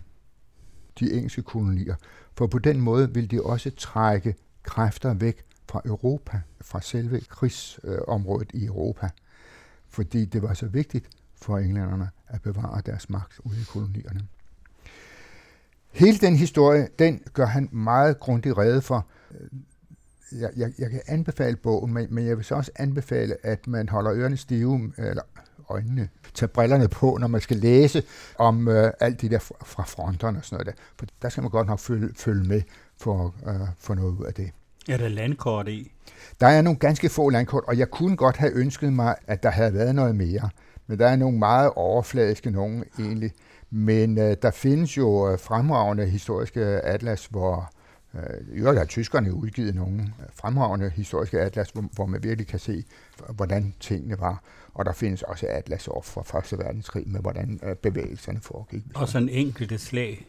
de 1.00 1.14
engelske 1.14 1.42
kolonier. 1.42 1.96
For 2.38 2.48
på 2.48 2.60
den 2.60 2.82
måde 2.82 3.14
ville 3.14 3.28
de 3.28 3.42
også 3.42 3.72
trække 3.78 4.36
kræfter 4.64 5.14
væk 5.14 5.44
fra 5.70 5.82
Europa, 5.86 6.42
fra 6.62 6.82
selve 6.82 7.20
krigsområdet 7.20 8.52
i 8.54 8.66
Europa. 8.66 9.10
Fordi 9.90 10.26
det 10.26 10.42
var 10.42 10.54
så 10.54 10.68
vigtigt 10.68 11.10
for 11.44 11.58
englænderne 11.58 12.10
at 12.28 12.42
bevare 12.42 12.82
deres 12.86 13.10
magt 13.10 13.40
ude 13.44 13.58
i 13.62 13.64
kolonierne. 13.68 14.22
Hele 15.92 16.18
den 16.18 16.36
historie, 16.36 16.88
den 17.00 17.22
gør 17.34 17.46
han 17.46 17.70
meget 17.72 18.20
grundigt 18.20 18.58
rede 18.58 18.82
for. 18.82 19.08
Jeg, 20.32 20.50
jeg, 20.58 20.72
jeg 20.80 20.90
kan 20.90 21.02
anbefale 21.08 21.56
bogen, 21.56 21.94
men, 21.94 22.08
men 22.10 22.26
jeg 22.28 22.38
vil 22.38 22.46
så 22.46 22.56
også 22.56 22.72
anbefale, 22.76 23.36
at 23.44 23.68
man 23.68 23.90
holder 23.90 24.14
ørerne 24.14 24.38
stive, 24.38 24.94
eller 24.98 25.22
øjnene, 25.70 26.10
tager 26.34 26.52
brillerne 26.52 26.88
på, 26.88 27.18
når 27.22 27.28
man 27.28 27.42
skal 27.42 27.58
læse 27.58 28.04
om 28.40 28.68
øh, 28.68 28.92
alt 29.00 29.22
det 29.22 29.32
der 29.32 29.40
fra 29.40 29.84
fronterne 29.84 30.38
og 30.38 30.46
sådan 30.46 30.56
noget 30.56 30.78
der. 30.78 30.84
For 31.00 31.06
der 31.22 31.30
skal 31.30 31.42
man 31.42 31.52
godt 31.52 31.68
nok 31.68 31.80
følge, 31.80 32.10
følge 32.16 32.48
med 32.48 32.62
for 32.98 33.36
at 33.46 33.56
øh, 33.56 33.68
få 33.80 33.94
noget 33.94 34.12
ud 34.12 34.26
af 34.26 34.34
det. 34.34 34.52
Er 34.90 34.98
der 34.98 35.08
landkort 35.08 35.68
i? 35.68 35.92
Der 36.40 36.48
er 36.48 36.62
nogle 36.62 36.80
ganske 36.80 37.10
få 37.10 37.30
landkort, 37.30 37.64
og 37.68 37.78
jeg 37.78 37.90
kunne 37.92 38.18
godt 38.18 38.38
have 38.38 38.54
ønsket 38.54 38.94
mig, 38.94 39.16
at 39.28 39.44
der 39.44 39.50
havde 39.50 39.74
været 39.74 39.96
noget 39.96 40.16
mere. 40.16 40.50
Men 40.88 41.00
der 41.00 41.08
er 41.08 41.16
nogle 41.16 41.38
meget 41.38 41.72
overfladiske 41.76 42.52
nogen 42.52 42.84
egentlig. 43.00 43.32
Men 43.70 44.18
øh, 44.18 44.38
der 44.42 44.52
findes 44.52 44.98
jo 44.98 45.32
øh, 45.32 45.40
fremragende 45.40 46.06
historiske 46.06 46.62
atlas, 46.62 47.26
hvor 47.26 47.72
øh, 48.16 48.56
i 48.56 48.60
øvrigt 48.60 48.78
har 48.78 48.86
tyskerne 48.86 49.34
udgivet 49.34 49.76
nogle 49.76 50.14
fremragende 50.34 50.90
historiske 50.90 51.40
atlas, 51.40 51.70
hvor, 51.70 51.84
hvor 51.94 52.06
man 52.06 52.24
virkelig 52.24 52.48
kan 52.48 52.60
se, 52.60 52.84
hvordan 53.30 53.74
tingene 53.80 54.20
var. 54.20 54.44
Og 54.74 54.86
der 54.86 54.94
findes 54.94 55.22
også 55.22 55.46
atlas 55.50 55.90
fra 56.04 56.24
Første 56.24 56.58
Verdenskrig 56.58 57.04
med, 57.08 57.22
hvordan 57.22 57.60
øh, 57.64 57.76
bevægelserne 57.76 58.40
foregik. 58.42 58.84
Og 58.96 59.08
sådan 59.08 59.30
enkelte 59.30 59.78
slag 59.78 60.28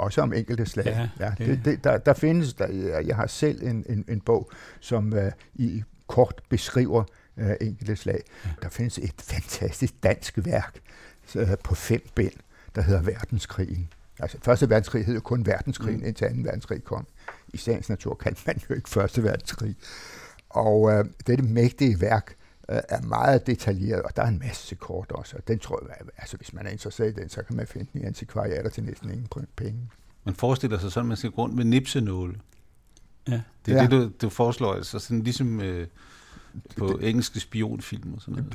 også 0.00 0.22
om 0.22 0.32
enkelte 0.32 0.66
slag. 0.66 0.86
Ja, 0.86 1.26
ja, 1.26 1.32
det, 1.38 1.60
det, 1.64 1.84
der, 1.84 1.98
der 1.98 2.14
findes, 2.14 2.54
der, 2.54 2.66
jeg 3.06 3.16
har 3.16 3.26
selv 3.26 3.62
en, 3.62 3.84
en, 3.88 4.04
en 4.08 4.20
bog, 4.20 4.50
som 4.80 5.12
uh, 5.12 5.18
i 5.54 5.82
kort 6.06 6.42
beskriver 6.48 7.04
uh, 7.40 7.50
enkelte 7.60 7.96
slag. 7.96 8.22
Ja. 8.44 8.50
Der 8.62 8.68
findes 8.68 8.98
et 8.98 9.14
fantastisk 9.22 9.94
dansk 10.02 10.38
værk 10.44 10.80
uh, 11.34 11.42
på 11.64 11.74
fem 11.74 12.08
bind, 12.14 12.32
der 12.74 12.82
hedder 12.82 13.02
Verdenskrigen. 13.02 13.88
Altså, 14.18 14.38
Første 14.42 14.70
verdenskrig 14.70 15.06
hed 15.06 15.14
jo 15.14 15.20
kun 15.20 15.46
verdenskrigen, 15.46 16.00
mm. 16.00 16.06
indtil 16.06 16.24
anden 16.24 16.44
verdenskrig 16.44 16.84
kom. 16.84 17.06
I 17.48 17.56
sagens 17.56 17.88
natur 17.88 18.14
kaldte 18.14 18.42
man 18.46 18.60
jo 18.70 18.74
ikke 18.74 18.88
Første 18.88 19.22
verdenskrig. 19.22 19.76
Og 20.48 20.80
uh, 20.80 21.04
dette 21.26 21.44
mægtige 21.44 22.00
værk 22.00 22.34
uh, 22.68 22.74
er 22.88 23.02
meget 23.02 23.46
detaljeret, 23.46 24.02
og 24.02 24.16
der 24.16 24.22
er 24.22 24.28
en 24.28 24.38
masse 24.38 24.74
kort 24.74 25.12
også. 25.12 25.36
Og 25.36 25.48
den 25.48 25.58
tror 25.58 25.82
jeg, 25.88 25.96
altså 26.16 26.36
hvis 26.36 26.52
man 26.52 26.66
er 26.66 26.70
interesseret 26.70 27.10
i 27.10 27.20
den, 27.20 27.28
så 27.28 27.42
kan 27.42 27.56
man 27.56 27.66
finde 27.66 27.86
den 27.92 28.00
i 28.00 28.04
antikvariater 28.04 28.70
til 28.70 28.84
næsten 28.84 29.10
ingen 29.10 29.28
penge. 29.56 29.90
Man 30.24 30.34
forestiller 30.34 30.78
sig 30.78 30.92
sådan, 30.92 31.04
at 31.04 31.08
man 31.08 31.16
skal 31.16 31.30
gå 31.30 31.42
rundt 31.42 31.54
med 31.54 31.64
nipsenåle. 31.64 32.34
Ja. 33.28 33.40
Det 33.66 33.74
er 33.74 33.76
ja. 33.76 33.82
det, 33.82 33.90
du, 33.90 34.10
du 34.22 34.28
foreslår, 34.28 34.74
altså 34.74 34.98
sådan 34.98 35.22
ligesom 35.22 35.60
øh, 35.60 35.86
på 36.76 36.86
det, 36.86 37.08
engelske 37.08 37.40
spionfilm 37.40 38.14
og 38.14 38.20
sådan 38.20 38.34
noget. 38.34 38.54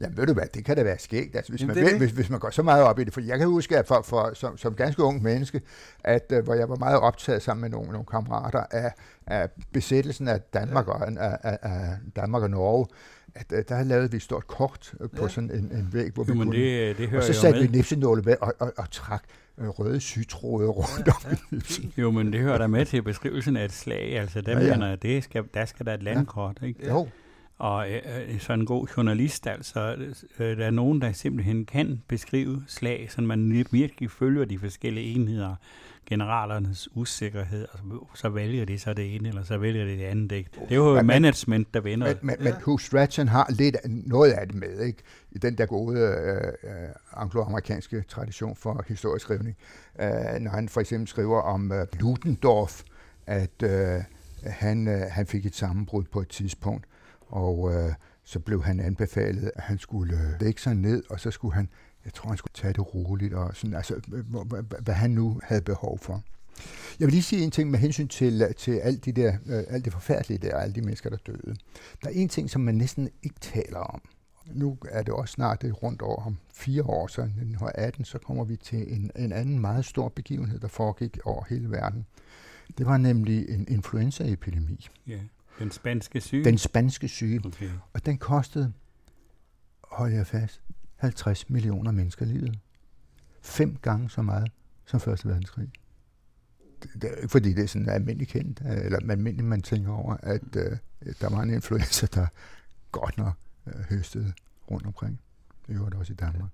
Ja, 0.00 0.06
ved 0.20 0.26
du 0.26 0.32
hvad, 0.32 0.44
det 0.54 0.64
kan 0.64 0.76
da 0.76 0.82
være 0.82 0.98
skægt, 0.98 1.36
altså, 1.36 1.52
hvis, 1.52 1.60
Jamen, 1.60 1.76
man, 1.76 1.84
vil, 1.84 1.98
hvis, 1.98 2.10
hvis 2.10 2.30
man 2.30 2.40
går 2.40 2.50
så 2.50 2.62
meget 2.62 2.84
op 2.84 2.98
i 2.98 3.04
det. 3.04 3.12
For 3.14 3.20
jeg 3.20 3.38
kan 3.38 3.48
huske, 3.48 3.78
at 3.78 3.86
for, 3.86 4.02
for, 4.02 4.30
som, 4.34 4.58
som 4.58 4.74
ganske 4.74 5.02
ung 5.02 5.22
menneske, 5.22 5.60
at 6.04 6.32
uh, 6.32 6.44
hvor 6.44 6.54
jeg 6.54 6.68
var 6.68 6.76
meget 6.76 7.00
optaget 7.00 7.42
sammen 7.42 7.60
med 7.60 7.70
nogle, 7.70 7.92
nogle 7.92 8.06
kammerater 8.06 8.64
af, 8.70 8.92
af 9.26 9.48
besættelsen 9.72 10.28
af 10.28 10.40
Danmark, 10.40 10.86
ja. 10.86 10.92
og, 10.92 11.08
af, 11.18 11.38
af, 11.42 11.58
af 11.62 11.96
Danmark 12.16 12.42
og 12.42 12.50
Norge, 12.50 12.86
at, 13.34 13.52
at 13.52 13.68
der 13.68 13.84
lavede 13.84 14.10
vi 14.10 14.16
et 14.16 14.22
stort 14.22 14.46
kort 14.46 14.94
øh, 15.00 15.08
på 15.10 15.22
Ja. 15.22 15.28
sådan 15.28 15.50
en, 15.50 15.64
en 15.72 15.88
væg, 15.92 16.10
hvor 16.14 16.24
Jo, 16.28 16.32
vi 16.32 16.38
kunne... 16.38 16.56
det, 16.56 16.98
det 16.98 17.08
hører 17.08 17.20
og 17.20 17.26
så 17.26 17.32
satte 17.40 17.60
vi 17.60 17.66
nipsenåle 17.66 18.22
med 18.22 18.36
og, 18.40 18.54
og, 18.58 18.72
og 18.76 18.90
trak 18.90 19.22
øh, 19.58 19.68
røde 19.68 20.00
sygtråde 20.00 20.68
rundt 20.68 21.08
om 21.08 21.36
nipsen. 21.50 21.92
Jo, 21.96 22.10
men 22.10 22.32
det 22.32 22.40
hører 22.40 22.58
der 22.58 22.66
med 22.66 22.86
til 22.86 23.02
beskrivelsen 23.02 23.56
af 23.56 23.64
et 23.64 23.72
slag. 23.72 24.18
Altså, 24.18 24.40
der 24.40 24.52
Ja, 24.52 24.58
ja, 24.58 24.64
ja. 24.64 24.70
ja. 24.70 24.76
mener 24.78 24.96
det 24.96 25.24
skal, 25.24 25.44
der 25.54 25.64
skal 25.64 25.86
der 25.86 25.94
et 25.94 26.02
landkort, 26.02 26.58
ikke? 26.62 26.88
Jo, 26.88 27.08
Og 27.58 27.90
øh, 27.90 28.02
øh, 28.28 28.40
så 28.40 28.52
en 28.52 28.66
god 28.66 28.86
journalist, 28.96 29.46
altså, 29.46 29.96
øh, 30.38 30.56
der 30.58 30.66
er 30.66 30.70
nogen, 30.70 31.00
der 31.00 31.12
simpelthen 31.12 31.64
kan 31.66 32.02
beskrive 32.08 32.64
slag, 32.66 33.06
så 33.10 33.20
man 33.20 33.66
virkelig 33.70 34.10
følger 34.10 34.44
de 34.44 34.58
forskellige 34.58 35.14
enheder, 35.14 35.54
generalernes 36.06 36.88
usikkerhed, 36.96 37.66
og 37.72 37.78
så, 37.78 38.06
så 38.20 38.28
vælger 38.28 38.64
de 38.64 38.78
så 38.78 38.94
det 38.94 39.14
ene, 39.14 39.28
eller 39.28 39.42
så 39.44 39.58
vælger 39.58 39.84
de 39.84 39.90
det 39.90 40.04
andet. 40.04 40.32
Ikke? 40.32 40.50
Det 40.60 40.70
er 40.70 40.76
jo 40.76 40.84
Men- 40.84 40.94
men- 40.96 41.06
management, 41.06 41.74
der 41.74 41.80
vinder. 41.80 42.06
men, 42.06 42.16
men, 42.22 42.36
men 42.40 42.52
Hugh 42.64 42.80
Strachan 42.80 43.28
har 43.28 43.46
lidt 43.50 43.76
noget 43.86 44.32
af 44.32 44.46
det 44.46 44.56
med, 44.56 44.80
ikke? 44.80 45.02
I 45.32 45.38
den 45.38 45.58
der 45.58 45.66
gode 45.66 46.00
øh, 46.00 46.70
øh, 46.70 46.88
angloamerikanske 47.12 48.02
tradition 48.08 48.56
for 48.56 48.84
historieskrivning. 48.88 49.56
Øh, 50.00 50.08
når 50.40 50.50
han 50.50 50.68
for 50.68 50.80
eksempel 50.80 51.08
skriver 51.08 51.40
om 51.40 51.72
øh, 51.72 51.86
Ludendorff, 52.00 52.82
at 53.26 53.62
øh, 53.62 54.02
han, 54.46 54.88
øh, 54.88 55.00
han 55.10 55.26
fik 55.26 55.46
et 55.46 55.54
sammenbrud 55.54 56.04
på 56.04 56.20
et 56.20 56.28
tidspunkt, 56.28 56.84
og 57.34 57.74
øh, 57.74 57.92
så 58.24 58.38
blev 58.40 58.64
han 58.64 58.80
anbefalet, 58.80 59.50
at 59.54 59.62
han 59.62 59.78
skulle 59.78 60.14
øh, 60.14 60.40
lægge 60.40 60.60
sig 60.60 60.74
ned, 60.74 61.02
og 61.10 61.20
så 61.20 61.30
skulle 61.30 61.54
han, 61.54 61.68
jeg 62.04 62.14
tror, 62.14 62.28
han 62.28 62.38
skulle 62.38 62.52
tage 62.54 62.72
det 62.72 62.94
roligt, 62.94 63.34
og 63.34 63.56
sådan, 63.56 63.76
altså, 63.76 64.00
hvad, 64.80 64.94
han 64.94 65.10
nu 65.10 65.40
havde 65.42 65.62
behov 65.62 65.98
for. 65.98 66.22
Jeg 67.00 67.06
vil 67.06 67.12
lige 67.12 67.22
sige 67.22 67.44
en 67.44 67.50
ting 67.50 67.70
med 67.70 67.78
hensyn 67.78 68.08
til, 68.08 68.42
øh, 68.42 68.54
til 68.54 68.72
alt, 68.78 69.04
de 69.04 69.12
der, 69.12 69.36
øh, 69.46 69.64
alt 69.68 69.84
det 69.84 69.92
forfærdelige 69.92 70.38
der, 70.38 70.56
alle 70.56 70.74
de 70.74 70.80
mennesker, 70.80 71.10
der 71.10 71.16
døde. 71.16 71.56
Der 72.02 72.08
er 72.08 72.12
en 72.12 72.28
ting, 72.28 72.50
som 72.50 72.62
man 72.62 72.74
næsten 72.74 73.10
ikke 73.22 73.40
taler 73.40 73.78
om. 73.78 74.02
Nu 74.52 74.78
er 74.90 75.02
det 75.02 75.14
også 75.14 75.32
snart 75.32 75.62
det 75.62 75.82
rundt 75.82 76.02
over 76.02 76.26
om 76.26 76.36
fire 76.52 76.82
år, 76.82 77.06
så 77.06 77.20
i 77.20 77.24
1918, 77.24 78.04
så 78.04 78.18
kommer 78.18 78.44
vi 78.44 78.56
til 78.56 78.94
en, 78.94 79.10
en 79.16 79.32
anden 79.32 79.58
meget 79.58 79.84
stor 79.84 80.08
begivenhed, 80.08 80.60
der 80.60 80.68
foregik 80.68 81.18
over 81.24 81.44
hele 81.48 81.70
verden. 81.70 82.06
Det 82.78 82.86
var 82.86 82.96
nemlig 82.96 83.48
en 83.48 83.66
influenzaepidemi. 83.68 84.88
Ja. 85.06 85.18
Den 85.58 85.70
spanske 85.70 86.20
syge. 86.20 86.44
Den 86.44 86.58
spanske 86.58 87.08
syge. 87.08 87.40
Okay. 87.44 87.70
Og 87.92 88.06
den 88.06 88.18
kostede, 88.18 88.72
hold 89.84 90.12
jeg 90.12 90.26
fast, 90.26 90.60
50 90.96 91.50
millioner 91.50 91.90
mennesker 91.90 92.26
livet. 92.26 92.58
Fem 93.42 93.76
gange 93.76 94.10
så 94.10 94.22
meget 94.22 94.50
som 94.86 95.00
Første 95.00 95.28
Verdenskrig. 95.28 95.68
Det, 96.82 97.04
er 97.04 97.14
ikke 97.14 97.28
fordi, 97.28 97.52
det 97.52 97.64
er 97.64 97.68
sådan 97.68 97.88
almindeligt 97.88 98.30
kendt, 98.30 98.62
øh, 98.66 98.84
eller 98.84 98.98
almindeligt 99.10 99.48
man 99.48 99.62
tænker 99.62 99.92
over, 99.92 100.16
at 100.22 100.56
øh, 100.56 100.76
der 101.20 101.30
var 101.30 101.42
en 101.42 101.50
influenza, 101.50 102.06
der 102.14 102.26
godt 102.92 103.18
nok 103.18 103.34
øh, 103.66 103.80
høstede 103.90 104.32
rundt 104.70 104.86
omkring. 104.86 105.20
Det 105.66 105.76
gjorde 105.76 105.90
det 105.90 105.98
også 105.98 106.12
i 106.12 106.16
Danmark. 106.16 106.50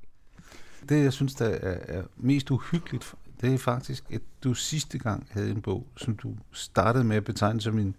Det, 0.88 1.04
jeg 1.04 1.12
synes, 1.12 1.34
der 1.34 1.48
er, 1.48 1.98
er 1.98 2.02
mest 2.16 2.50
uhyggeligt, 2.50 3.14
det 3.40 3.54
er 3.54 3.58
faktisk, 3.58 4.04
at 4.12 4.22
du 4.44 4.54
sidste 4.54 4.98
gang 4.98 5.26
havde 5.30 5.50
en 5.50 5.62
bog, 5.62 5.86
som 5.96 6.16
du 6.16 6.36
startede 6.52 7.04
med 7.04 7.16
at 7.16 7.24
betegne 7.24 7.60
som 7.60 7.78
en, 7.78 7.96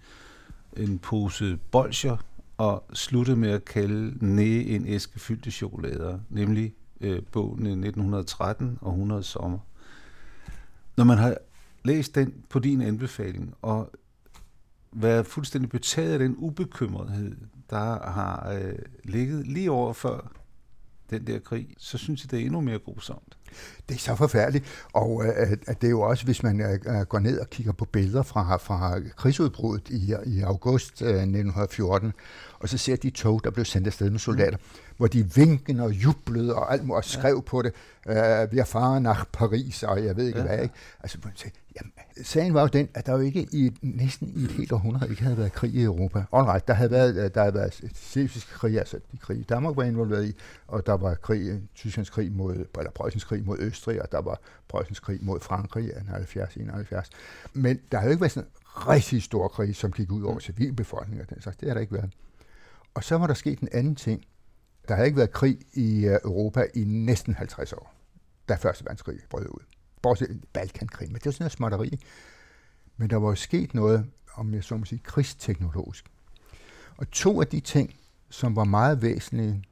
en 0.78 1.00
pose 1.00 1.60
bolcher, 1.72 2.18
og 2.58 2.84
sluttede 2.94 3.38
med 3.38 3.50
at 3.50 3.66
kalde 3.66 4.26
Næ 4.26 4.62
en 4.62 4.88
æske 4.88 5.20
fyldt 5.20 5.48
af 5.48 5.54
chokolader, 5.54 6.20
nemlig 6.30 6.74
øh, 7.02 7.22
bogen 7.32 7.66
1913 7.66 8.78
og 8.82 8.92
100 8.92 9.24
sommer. 9.24 9.60
Når 10.98 11.04
man 11.04 11.18
har 11.18 11.38
læst 11.84 12.16
den 12.16 12.34
på 12.50 12.60
din 12.60 12.82
anbefaling, 12.82 13.54
og 13.62 13.92
været 14.92 15.26
fuldstændig 15.26 15.70
betaget 15.70 16.14
af 16.14 16.20
den 16.20 16.36
ubekymrethed, 16.38 17.36
der 17.70 18.10
har 18.10 18.52
øh, 18.54 18.80
ligget 19.04 19.48
lige 19.48 19.72
over 19.72 19.94
før 19.94 20.32
den 21.10 21.28
der 21.28 21.40
krig, 21.40 21.74
så 21.78 21.98
synes 21.98 22.24
jeg, 22.24 22.32
det 22.32 22.42
er 22.42 22.46
endnu 22.46 22.62
mere 22.62 22.80
grusomt. 22.80 23.38
Det 23.90 23.96
er 23.96 24.00
så 24.00 24.16
forfærdeligt, 24.16 24.66
og 24.94 25.26
øh, 25.26 25.58
at 25.68 25.82
det 25.82 25.88
er 25.88 25.92
jo 25.92 26.02
også, 26.02 26.26
hvis 26.26 26.44
man 26.44 26.62
øh, 26.62 27.02
går 27.02 27.20
ned 27.20 27.40
og 27.40 27.50
kigger 27.50 27.72
på 27.72 27.86
billeder 27.86 28.24
fra, 28.24 28.58
fra 28.58 29.00
krigsudbruddet 29.18 29.90
i, 29.90 30.16
i 30.26 30.42
august 30.42 31.02
øh, 31.02 31.08
1914, 31.08 32.14
og 32.60 32.70
så 32.70 32.78
ser 32.78 32.96
de 32.96 33.10
tog, 33.10 33.42
der 33.44 33.52
blev 33.52 33.66
sendt 33.66 33.88
afsted 33.88 34.10
med 34.10 34.20
soldater, 34.20 34.58
mm. 34.58 34.94
hvor 34.98 35.08
de 35.08 35.36
vinkede 35.36 35.84
og 35.84 35.92
jublede 35.92 36.56
og 36.56 36.74
alt 36.74 36.92
og 36.92 37.06
skrev 37.06 37.36
ja. 37.36 37.42
på 37.42 37.62
det, 37.62 37.74
øh, 38.08 38.52
vi 38.52 38.60
er 38.60 38.66
far 38.66 39.00
nach 39.00 39.26
Paris, 39.34 39.84
og 39.84 40.06
jeg 40.06 40.18
ved 40.18 40.28
ikke 40.28 40.40
ja. 40.40 40.46
hvad, 40.46 40.62
ikke? 40.62 40.76
Altså, 41.04 41.18
man 41.24 41.34
siger, 41.36 41.52
jamen, 41.76 41.92
sagen 42.24 42.54
var 42.54 42.62
jo 42.62 42.68
den, 42.68 42.90
at 42.94 43.06
der 43.06 43.14
jo 43.14 43.20
ikke 43.20 43.48
i 43.52 43.72
næsten 43.82 44.34
i 44.36 44.44
et 44.44 44.52
helt 44.52 44.72
århundrede 44.72 45.10
ikke 45.10 45.24
havde 45.24 45.38
været 45.38 45.54
krig 45.54 45.74
i 45.74 45.84
Europa. 45.84 46.24
Alright, 46.34 46.68
der 46.68 46.74
havde 46.74 46.92
været, 46.92 47.16
øh, 47.16 47.32
der 47.34 47.42
havde 47.42 47.54
været 47.54 47.74
slesvigske 47.94 48.52
krig, 48.54 48.78
altså 48.78 49.00
de 49.12 49.18
krig 49.18 49.50
Danmark 49.50 49.76
var 49.76 49.84
involveret 49.84 50.26
i, 50.26 50.36
og 50.68 50.86
der 50.86 50.94
var 50.94 51.16
krig, 51.16 51.48
øh, 51.48 51.60
Tysklands 51.76 52.10
krig 52.10 52.32
mod, 52.32 52.66
eller 52.78 52.92
Preussens 52.92 53.24
krig 53.24 53.46
mod 53.46 53.58
Østrig, 53.60 54.02
og 54.02 54.12
der 54.12 54.22
var 54.22 54.40
Preussens 54.68 55.00
krig 55.00 55.20
mod 55.22 55.40
Frankrig 55.40 55.86
i 55.86 55.92
70-71. 55.92 57.10
Men 57.54 57.80
der 57.92 57.98
har 57.98 58.06
jo 58.06 58.12
ikke 58.12 58.22
været 58.22 58.32
sådan 58.32 58.50
en 58.50 58.88
rigtig 58.88 59.24
stor 59.24 59.48
krig, 59.48 59.76
som 59.76 59.92
gik 59.92 60.12
ud 60.12 60.24
over 60.24 60.40
civilbefolkningen 60.40 61.22
og 61.22 61.30
den 61.30 61.42
slags. 61.42 61.58
Det 61.58 61.68
har 61.68 61.74
der 61.74 61.82
ikke 61.82 61.94
været. 61.94 62.14
Og 62.94 63.04
så 63.04 63.18
var 63.18 63.28
der 63.28 63.34
sket 63.34 63.60
en 63.60 63.70
anden 63.72 63.96
ting. 63.96 64.26
Der 64.88 64.96
har 64.96 65.04
ikke 65.04 65.18
været 65.18 65.32
krig 65.32 65.60
i 65.74 66.06
øh, 66.06 66.20
Europa 66.24 66.66
i 66.74 66.84
næsten 66.84 67.34
50 67.34 67.74
år, 67.74 67.94
da 68.50 68.56
Første 68.56 68.86
Verdenskrig 68.86 69.20
brød 69.30 69.46
ud. 69.50 69.64
Bortset 70.02 70.44
Balkankrig, 70.54 71.08
men 71.08 71.16
det 71.16 71.26
var 71.26 71.32
sådan 71.32 71.44
noget 71.44 71.52
småtteri. 71.52 72.00
Men 72.98 73.10
der 73.10 73.18
var 73.18 73.30
jo 73.30 73.36
sket 73.36 73.74
noget, 73.74 74.06
om 74.34 74.54
jeg 74.54 74.64
så 74.64 74.78
må 74.78 74.86
sige, 74.86 75.00
krigsteknologisk. 75.00 76.06
Og 76.98 77.12
to 77.12 77.42
af 77.42 77.48
de 77.48 77.60
ting, 77.60 77.96
som 78.30 78.56
var 78.56 78.64
meget 78.64 79.02
væsentlige, 79.02 79.64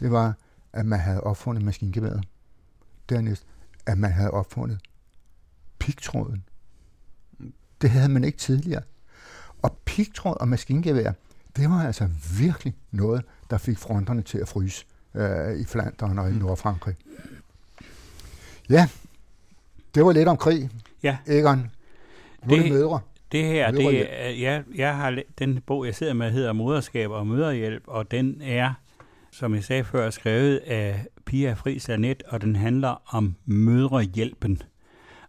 det 0.00 0.10
var, 0.10 0.34
at 0.72 0.86
man 0.86 0.98
havde 0.98 1.20
opfundet 1.20 1.64
maskingeværet. 1.64 2.24
Dernæst, 3.08 3.46
at 3.86 3.98
man 3.98 4.12
havde 4.12 4.30
opfundet 4.30 4.80
pigtråden. 5.78 6.44
Det 7.80 7.90
havde 7.90 8.08
man 8.08 8.24
ikke 8.24 8.38
tidligere. 8.38 8.82
Og 9.62 9.78
pigtråd 9.84 10.36
og 10.40 10.48
maskingevær, 10.48 11.12
det 11.56 11.70
var 11.70 11.86
altså 11.86 12.08
virkelig 12.38 12.76
noget, 12.90 13.24
der 13.50 13.58
fik 13.58 13.78
fronterne 13.78 14.22
til 14.22 14.38
at 14.38 14.48
fryse 14.48 14.86
øh, 15.14 15.60
i 15.60 15.64
Flandern 15.64 16.18
og 16.18 16.30
i 16.30 16.34
Nordfrankrig. 16.34 16.96
Ja, 18.68 18.88
det 19.94 20.04
var 20.04 20.12
lidt 20.12 20.28
om 20.28 20.36
krig. 20.36 20.70
Ja. 21.02 21.16
Egon, 21.26 21.58
nu 21.58 21.64
er 22.54 22.56
det 22.56 22.64
Det- 22.64 22.72
mødre. 22.72 23.00
Det 23.32 23.44
her, 23.44 23.72
Mødrehjælp. 23.72 24.08
det 24.10 24.40
ja, 24.40 24.62
jeg 24.76 24.96
har 24.96 25.22
den 25.38 25.60
bog, 25.66 25.86
jeg 25.86 25.94
sidder 25.94 26.12
med, 26.14 26.30
hedder 26.30 26.52
Moderskab 26.52 27.10
og 27.10 27.26
Møderhjælp, 27.26 27.82
og 27.86 28.10
den 28.10 28.42
er, 28.44 28.72
som 29.32 29.54
jeg 29.54 29.64
sagde 29.64 29.84
før, 29.84 30.10
skrevet 30.10 30.56
af 30.56 31.04
Pia 31.26 31.52
Friis 31.52 31.88
Anet, 31.88 32.22
og 32.28 32.40
den 32.40 32.56
handler 32.56 33.02
om 33.14 33.34
mødrehjælpen. 33.46 34.62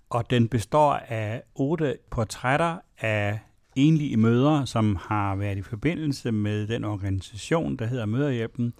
Og 0.09 0.29
den 0.29 0.47
består 0.47 0.93
af 0.93 1.41
otte 1.55 1.97
portrætter 2.11 2.77
af 2.99 3.39
enlige 3.75 4.17
mødre, 4.17 4.67
som 4.67 4.95
har 5.01 5.35
været 5.35 5.57
i 5.57 5.61
forbindelse 5.61 6.31
med 6.31 6.67
den 6.67 6.83
organisation, 6.83 7.75
der 7.75 7.85
hedder 7.85 8.05
Møderhjælpen. 8.05 8.73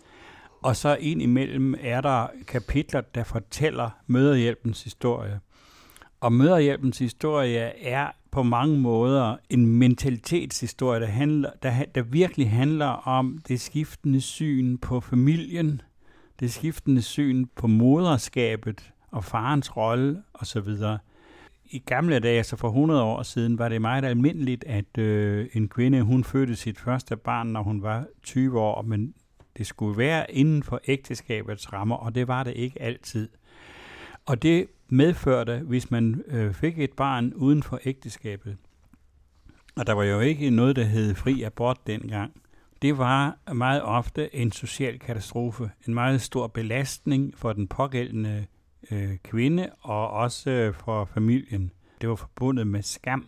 Og 0.61 0.75
så 0.75 0.97
ind 0.99 1.21
imellem 1.21 1.75
er 1.81 2.01
der 2.01 2.27
kapitler, 2.47 3.01
der 3.01 3.23
fortæller 3.23 3.89
Møderhjælpens 4.07 4.83
historie. 4.83 5.39
Og 6.21 6.33
Møderhjælpens 6.33 6.99
historie 6.99 7.85
er 7.85 8.11
på 8.31 8.43
mange 8.43 8.77
måder 8.77 9.37
en 9.49 9.65
mentalitetshistorie, 9.65 10.99
der, 10.99 11.07
handler, 11.07 11.51
der, 11.63 11.85
der 11.95 12.01
virkelig 12.01 12.49
handler 12.49 12.85
om 12.85 13.39
det 13.47 13.61
skiftende 13.61 14.21
syn 14.21 14.77
på 14.77 14.99
familien, 14.99 15.81
det 16.39 16.53
skiftende 16.53 17.01
syn 17.01 17.45
på 17.55 17.67
moderskabet 17.67 18.93
og 19.11 19.23
farens 19.23 19.77
rolle 19.77 20.23
osv. 20.33 20.67
I 21.65 21.79
gamle 21.79 22.19
dage, 22.19 22.37
altså 22.37 22.55
for 22.55 22.67
100 22.67 23.03
år 23.03 23.23
siden, 23.23 23.59
var 23.59 23.69
det 23.69 23.81
meget 23.81 24.05
almindeligt, 24.05 24.63
at 24.63 24.97
øh, 24.97 25.47
en 25.53 25.69
kvinde, 25.69 26.01
hun 26.01 26.23
fødte 26.23 26.55
sit 26.55 26.79
første 26.79 27.17
barn, 27.17 27.47
når 27.47 27.63
hun 27.63 27.81
var 27.81 28.05
20 28.23 28.59
år, 28.59 28.81
men 28.81 29.13
det 29.57 29.67
skulle 29.67 29.97
være 29.97 30.31
inden 30.31 30.63
for 30.63 30.81
ægteskabets 30.87 31.73
rammer, 31.73 31.95
og 31.95 32.15
det 32.15 32.27
var 32.27 32.43
det 32.43 32.53
ikke 32.55 32.81
altid. 32.81 33.29
Og 34.25 34.43
det 34.43 34.67
medførte, 34.89 35.61
hvis 35.65 35.91
man 35.91 36.23
øh, 36.27 36.53
fik 36.53 36.79
et 36.79 36.93
barn 36.93 37.33
uden 37.33 37.63
for 37.63 37.79
ægteskabet, 37.85 38.57
og 39.75 39.87
der 39.87 39.93
var 39.93 40.03
jo 40.03 40.19
ikke 40.19 40.49
noget, 40.49 40.75
der 40.75 40.83
hed 40.83 41.15
fri 41.15 41.43
abort 41.43 41.87
dengang, 41.87 42.41
det 42.81 42.97
var 42.97 43.37
meget 43.53 43.81
ofte 43.83 44.35
en 44.35 44.51
social 44.51 44.99
katastrofe, 44.99 45.71
en 45.87 45.93
meget 45.93 46.21
stor 46.21 46.47
belastning 46.47 47.37
for 47.37 47.53
den 47.53 47.67
pågældende 47.67 48.45
øh, 48.91 49.17
kvinde 49.23 49.69
og 49.81 50.09
også 50.09 50.49
øh, 50.49 50.73
for 50.73 51.05
familien. 51.05 51.71
Det 52.01 52.09
var 52.09 52.15
forbundet 52.15 52.67
med 52.67 52.81
skam. 52.81 53.27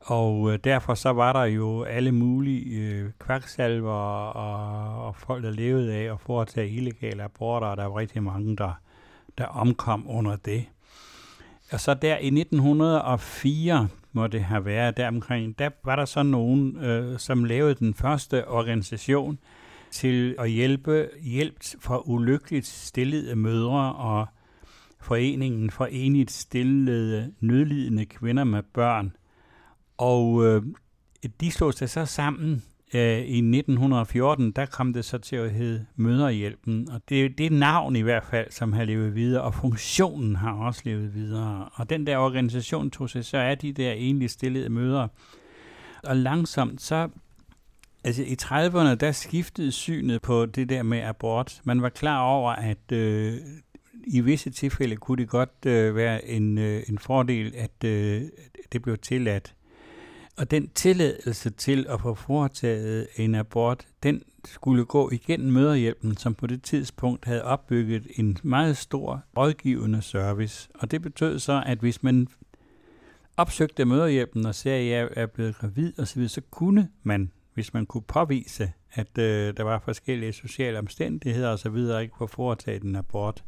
Og 0.00 0.52
øh, 0.52 0.58
derfor 0.64 0.94
så 0.94 1.10
var 1.10 1.32
der 1.32 1.44
jo 1.44 1.82
alle 1.82 2.12
mulige 2.12 2.80
øh, 2.80 3.10
kvaksalver 3.18 3.92
og, 3.92 5.06
og 5.06 5.16
folk, 5.16 5.44
der 5.44 5.50
levede 5.50 5.94
af 5.94 6.12
at 6.12 6.20
foretage 6.20 6.70
illegale 6.70 7.22
aborter, 7.22 7.66
og 7.66 7.76
der 7.76 7.84
var 7.84 7.98
rigtig 7.98 8.22
mange, 8.22 8.56
der, 8.56 8.80
der 9.38 9.44
omkom 9.44 10.06
under 10.08 10.36
det. 10.36 10.66
Og 11.72 11.80
så 11.80 11.94
der 11.94 12.18
i 12.18 12.26
1904, 12.26 13.88
må 14.12 14.26
det 14.26 14.40
have 14.40 14.64
været 14.64 14.96
deromkring, 14.96 15.58
der 15.58 15.70
var 15.84 15.96
der 15.96 16.04
så 16.04 16.22
nogen, 16.22 16.76
øh, 16.76 17.18
som 17.18 17.44
lavede 17.44 17.74
den 17.74 17.94
første 17.94 18.48
organisation, 18.48 19.38
til 19.90 20.34
at 20.38 20.50
hjælpe 20.50 21.08
hjælp 21.22 21.56
for 21.80 22.08
ulykkeligt 22.08 22.66
stillede 22.66 23.36
mødre 23.36 23.92
og 23.94 24.26
Foreningen 25.00 25.70
for 25.70 25.86
enigt 25.86 26.30
stillede 26.30 27.34
nødlidende 27.40 28.06
kvinder 28.06 28.44
med 28.44 28.62
børn. 28.62 29.16
Og 29.96 30.44
øh, 30.46 30.62
de 31.40 31.50
slog 31.50 31.74
sig 31.74 31.90
så 31.90 32.04
sammen 32.04 32.62
Øh, 32.94 33.18
i 33.18 33.38
1914, 33.38 34.52
der 34.52 34.66
kom 34.66 34.92
det 34.92 35.04
så 35.04 35.18
til 35.18 35.36
at 35.36 35.50
hedde 35.50 35.86
Møderhjælpen. 35.96 36.90
Og 36.90 37.00
det, 37.08 37.38
det 37.38 37.46
er 37.46 37.50
navn 37.50 37.96
i 37.96 38.00
hvert 38.00 38.24
fald, 38.24 38.50
som 38.50 38.72
har 38.72 38.84
levet 38.84 39.14
videre, 39.14 39.42
og 39.42 39.54
funktionen 39.54 40.36
har 40.36 40.52
også 40.52 40.82
levet 40.84 41.14
videre. 41.14 41.68
Og 41.74 41.90
den 41.90 42.06
der 42.06 42.18
organisation 42.18 42.90
tog 42.90 43.10
sig 43.10 43.24
så 43.24 43.38
er 43.38 43.54
de 43.54 43.72
der 43.72 43.92
egentlig 43.92 44.30
stillede 44.30 44.68
møder. 44.68 45.08
Og 46.02 46.16
langsomt 46.16 46.82
så 46.82 47.08
Altså 48.04 48.22
i 48.22 48.36
30'erne, 48.42 48.94
der 48.94 49.12
skiftede 49.12 49.72
synet 49.72 50.22
på 50.22 50.46
det 50.46 50.68
der 50.68 50.82
med 50.82 51.02
abort. 51.02 51.60
Man 51.64 51.82
var 51.82 51.88
klar 51.88 52.20
over, 52.20 52.50
at 52.52 52.92
øh, 52.92 53.34
i 54.06 54.20
visse 54.20 54.50
tilfælde 54.50 54.96
kunne 54.96 55.18
det 55.18 55.28
godt 55.28 55.66
øh, 55.66 55.96
være 55.96 56.24
en, 56.24 56.58
øh, 56.58 56.82
en 56.88 56.98
fordel, 56.98 57.54
at 57.56 57.84
øh, 57.84 58.22
det 58.72 58.82
blev 58.82 58.98
tilladt. 58.98 59.54
Og 60.38 60.50
den 60.50 60.68
tilladelse 60.68 61.50
til 61.50 61.86
at 61.88 62.00
få 62.00 62.14
foretaget 62.14 63.06
en 63.16 63.34
abort, 63.34 63.86
den 64.02 64.22
skulle 64.44 64.84
gå 64.84 65.10
igennem 65.10 65.52
møderhjælpen, 65.52 66.16
som 66.16 66.34
på 66.34 66.46
det 66.46 66.62
tidspunkt 66.62 67.24
havde 67.24 67.44
opbygget 67.44 68.06
en 68.16 68.38
meget 68.42 68.76
stor 68.76 69.22
rådgivende 69.36 70.02
service. 70.02 70.68
Og 70.74 70.90
det 70.90 71.02
betød 71.02 71.38
så, 71.38 71.62
at 71.66 71.78
hvis 71.78 72.02
man 72.02 72.28
opsøgte 73.36 73.84
møderhjælpen 73.84 74.46
og 74.46 74.54
sagde, 74.54 74.94
at 74.94 75.00
jeg 75.00 75.08
er 75.16 75.26
blevet 75.26 75.56
gravid 75.56 75.98
osv., 75.98 76.28
så 76.28 76.40
kunne 76.50 76.88
man, 77.02 77.30
hvis 77.54 77.74
man 77.74 77.86
kunne 77.86 78.02
påvise, 78.02 78.72
at 78.92 79.18
øh, 79.18 79.56
der 79.56 79.62
var 79.62 79.78
forskellige 79.84 80.32
sociale 80.32 80.78
omstændigheder 80.78 81.52
osv., 81.52 81.76
ikke 82.02 82.14
få 82.18 82.26
foretaget 82.26 82.82
en 82.82 82.96
abort. 82.96 83.44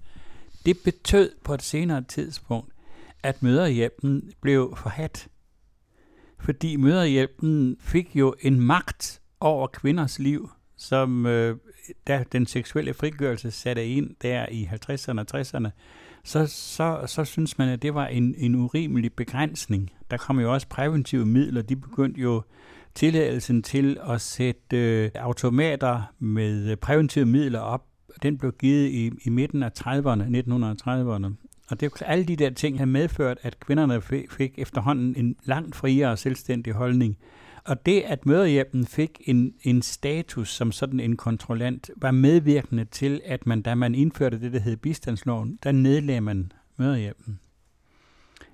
Det 0.66 0.76
betød 0.84 1.30
på 1.44 1.54
et 1.54 1.62
senere 1.62 2.02
tidspunkt, 2.02 2.72
at 3.22 3.42
møderhjælpen 3.42 4.32
blev 4.40 4.74
forhat. 4.76 5.28
Fordi 6.40 6.76
møderhjælpen 6.76 7.76
fik 7.80 8.16
jo 8.16 8.34
en 8.40 8.60
magt 8.60 9.20
over 9.40 9.66
kvinders 9.66 10.18
liv, 10.18 10.50
som 10.76 11.26
øh, 11.26 11.56
da 12.06 12.24
den 12.32 12.46
seksuelle 12.46 12.94
frigørelse 12.94 13.50
satte 13.50 13.86
ind 13.86 14.10
der 14.22 14.46
i 14.50 14.64
50'erne 14.64 15.20
og 15.20 15.40
60'erne, 15.40 15.68
så, 16.24 16.46
så, 16.46 17.02
så 17.06 17.24
synes 17.24 17.58
man, 17.58 17.68
at 17.68 17.82
det 17.82 17.94
var 17.94 18.06
en, 18.06 18.34
en 18.38 18.54
urimelig 18.54 19.12
begrænsning. 19.12 19.90
Der 20.10 20.16
kom 20.16 20.40
jo 20.40 20.52
også 20.52 20.68
præventive 20.68 21.26
midler. 21.26 21.62
De 21.62 21.76
begyndte 21.76 22.20
jo 22.20 22.42
tilladelsen 22.94 23.62
til 23.62 23.98
at 24.08 24.20
sætte 24.20 24.76
øh, 24.76 25.10
automater 25.14 26.02
med 26.18 26.70
øh, 26.70 26.76
præventive 26.76 27.26
midler 27.26 27.60
op 27.60 27.86
den 28.22 28.38
blev 28.38 28.52
givet 28.52 28.88
i, 28.88 29.10
i 29.24 29.28
midten 29.28 29.62
af 29.62 29.70
30'erne, 29.80 30.22
1930'erne. 30.22 31.49
Og 31.70 31.80
det, 31.80 31.92
alle 32.06 32.24
de 32.24 32.36
der 32.36 32.50
ting 32.50 32.78
har 32.78 32.86
medført, 32.86 33.38
at 33.42 33.60
kvinderne 33.60 34.02
fik, 34.02 34.32
fik 34.32 34.54
efterhånden 34.58 35.16
en 35.16 35.36
langt 35.44 35.76
friere 35.76 36.10
og 36.10 36.18
selvstændig 36.18 36.72
holdning. 36.72 37.16
Og 37.64 37.86
det, 37.86 38.00
at 38.00 38.26
møderhjælpen 38.26 38.86
fik 38.86 39.20
en, 39.24 39.54
en 39.62 39.82
status 39.82 40.54
som 40.54 40.72
sådan 40.72 41.00
en 41.00 41.16
kontrollant, 41.16 41.90
var 41.96 42.10
medvirkende 42.10 42.84
til, 42.84 43.20
at 43.24 43.46
man, 43.46 43.62
da 43.62 43.74
man 43.74 43.94
indførte 43.94 44.40
det, 44.40 44.52
der 44.52 44.60
hed 44.60 44.76
bistandsloven, 44.76 45.58
der 45.62 45.72
nedlagde 45.72 46.20
man 46.20 46.52
møderhjælpen. 46.76 47.40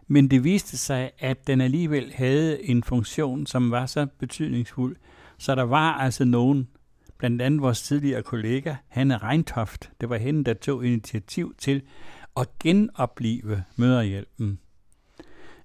Men 0.07 0.29
det 0.29 0.45
viste 0.45 0.77
sig, 0.77 1.11
at 1.19 1.47
den 1.47 1.61
alligevel 1.61 2.13
havde 2.15 2.65
en 2.65 2.83
funktion, 2.83 3.47
som 3.47 3.71
var 3.71 3.87
så 3.87 4.07
betydningsfuld, 4.19 4.97
så 5.39 5.55
der 5.55 5.63
var 5.63 5.93
altså 5.93 6.25
nogen, 6.25 6.69
blandt 7.19 7.43
andet 7.43 7.63
vores 7.63 7.83
tidligere 7.83 8.23
kollega, 8.23 8.75
Hanne 8.89 9.19
Reintoft. 9.19 9.91
Det 10.01 10.09
var 10.09 10.17
hende, 10.17 10.45
der 10.45 10.55
tog 10.55 10.87
initiativ 10.87 11.55
til 11.59 11.83
at 12.37 12.49
genopleve 12.59 13.65
møderhjælpen. 13.77 14.59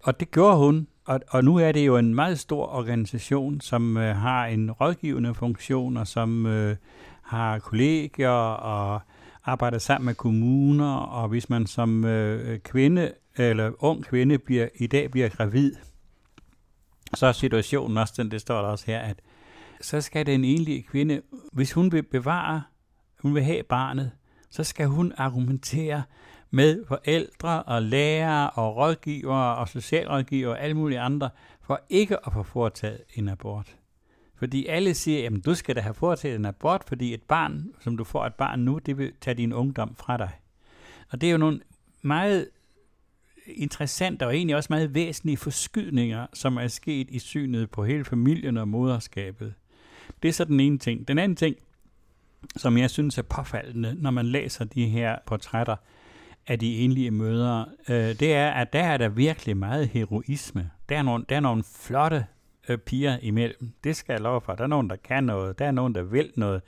Og 0.03 0.19
det 0.19 0.31
gjorde 0.31 0.57
hun, 0.57 0.87
og, 1.05 1.19
og 1.29 1.43
nu 1.43 1.57
er 1.57 1.71
det 1.71 1.85
jo 1.85 1.97
en 1.97 2.15
meget 2.15 2.39
stor 2.39 2.67
organisation, 2.67 3.61
som 3.61 3.97
øh, 3.97 4.15
har 4.15 4.45
en 4.45 4.71
rådgivende 4.71 5.33
funktion, 5.33 5.97
og 5.97 6.07
som 6.07 6.45
øh, 6.45 6.75
har 7.21 7.59
kolleger 7.59 8.29
og 8.29 9.01
arbejder 9.45 9.77
sammen 9.77 10.05
med 10.05 10.15
kommuner, 10.15 10.95
og 10.95 11.29
hvis 11.29 11.49
man 11.49 11.67
som 11.67 12.05
øh, 12.05 12.59
kvinde 12.59 13.11
eller 13.35 13.71
ung 13.79 14.03
kvinde 14.03 14.37
bliver, 14.37 14.67
i 14.75 14.87
dag 14.87 15.11
bliver 15.11 15.29
gravid, 15.29 15.75
så 17.13 17.25
er 17.25 17.31
situationen 17.31 17.97
også 17.97 18.13
den, 18.17 18.31
det 18.31 18.41
står 18.41 18.61
der 18.61 18.67
også 18.67 18.85
her, 18.87 18.99
at 18.99 19.21
så 19.81 20.01
skal 20.01 20.25
den 20.25 20.43
enlige 20.43 20.83
kvinde, 20.83 21.21
hvis 21.51 21.73
hun 21.73 21.91
vil 21.91 22.03
bevare, 22.03 22.63
hun 23.19 23.35
vil 23.35 23.43
have 23.43 23.63
barnet, 23.63 24.11
så 24.49 24.63
skal 24.63 24.87
hun 24.87 25.13
argumentere 25.17 26.03
med 26.51 26.85
forældre 26.87 27.63
og 27.63 27.81
lærere 27.81 28.49
og 28.49 28.75
rådgivere 28.75 29.55
og 29.55 29.69
socialrådgivere 29.69 30.51
og 30.51 30.61
alle 30.61 30.77
mulige 30.77 30.99
andre, 30.99 31.29
for 31.61 31.81
ikke 31.89 32.25
at 32.25 32.33
få 32.33 32.43
foretaget 32.43 33.01
en 33.13 33.29
abort. 33.29 33.75
Fordi 34.35 34.65
alle 34.65 34.93
siger, 34.93 35.27
at 35.27 35.45
du 35.45 35.55
skal 35.55 35.75
da 35.75 35.81
have 35.81 35.93
foretaget 35.93 36.35
en 36.35 36.45
abort, 36.45 36.83
fordi 36.87 37.13
et 37.13 37.23
barn, 37.23 37.71
som 37.79 37.97
du 37.97 38.03
får 38.03 38.25
et 38.25 38.33
barn 38.33 38.59
nu, 38.59 38.77
det 38.77 38.97
vil 38.97 39.13
tage 39.21 39.35
din 39.35 39.53
ungdom 39.53 39.95
fra 39.95 40.17
dig. 40.17 40.29
Og 41.09 41.21
det 41.21 41.27
er 41.27 41.31
jo 41.31 41.37
nogle 41.37 41.61
meget 42.01 42.49
interessante 43.47 44.25
og 44.25 44.35
egentlig 44.35 44.55
også 44.55 44.67
meget 44.69 44.93
væsentlige 44.93 45.37
forskydninger, 45.37 46.27
som 46.33 46.57
er 46.57 46.67
sket 46.67 47.09
i 47.09 47.19
synet 47.19 47.71
på 47.71 47.85
hele 47.85 48.05
familien 48.05 48.57
og 48.57 48.67
moderskabet. 48.67 49.53
Det 50.23 50.29
er 50.29 50.33
så 50.33 50.45
den 50.45 50.59
ene 50.59 50.77
ting. 50.77 51.07
Den 51.07 51.17
anden 51.17 51.35
ting, 51.35 51.55
som 52.55 52.77
jeg 52.77 52.89
synes 52.89 53.17
er 53.17 53.21
påfaldende, 53.21 53.95
når 53.97 54.11
man 54.11 54.25
læser 54.25 54.65
de 54.65 54.85
her 54.85 55.17
portrætter 55.25 55.75
af 56.47 56.59
de 56.59 56.77
enlige 56.77 57.11
mødre, 57.11 57.65
øh, 57.89 57.95
det 57.95 58.33
er, 58.33 58.49
at 58.49 58.73
der 58.73 58.83
er 58.83 58.97
der 58.97 59.09
virkelig 59.09 59.57
meget 59.57 59.87
heroisme. 59.87 60.71
Der 60.89 60.97
er 60.97 61.01
nogle, 61.01 61.25
der 61.29 61.35
er 61.35 61.39
nogle 61.39 61.63
flotte 61.75 62.25
øh, 62.69 62.77
piger 62.77 63.17
imellem. 63.21 63.71
Det 63.83 63.95
skal 63.95 64.13
jeg 64.13 64.21
love 64.21 64.41
for. 64.41 64.55
Der 64.55 64.63
er 64.63 64.67
nogen, 64.67 64.89
der 64.89 64.95
kan 64.95 65.23
noget. 65.23 65.59
Der 65.59 65.65
er 65.65 65.71
nogen, 65.71 65.95
der 65.95 66.03
vil 66.03 66.31
noget. 66.35 66.61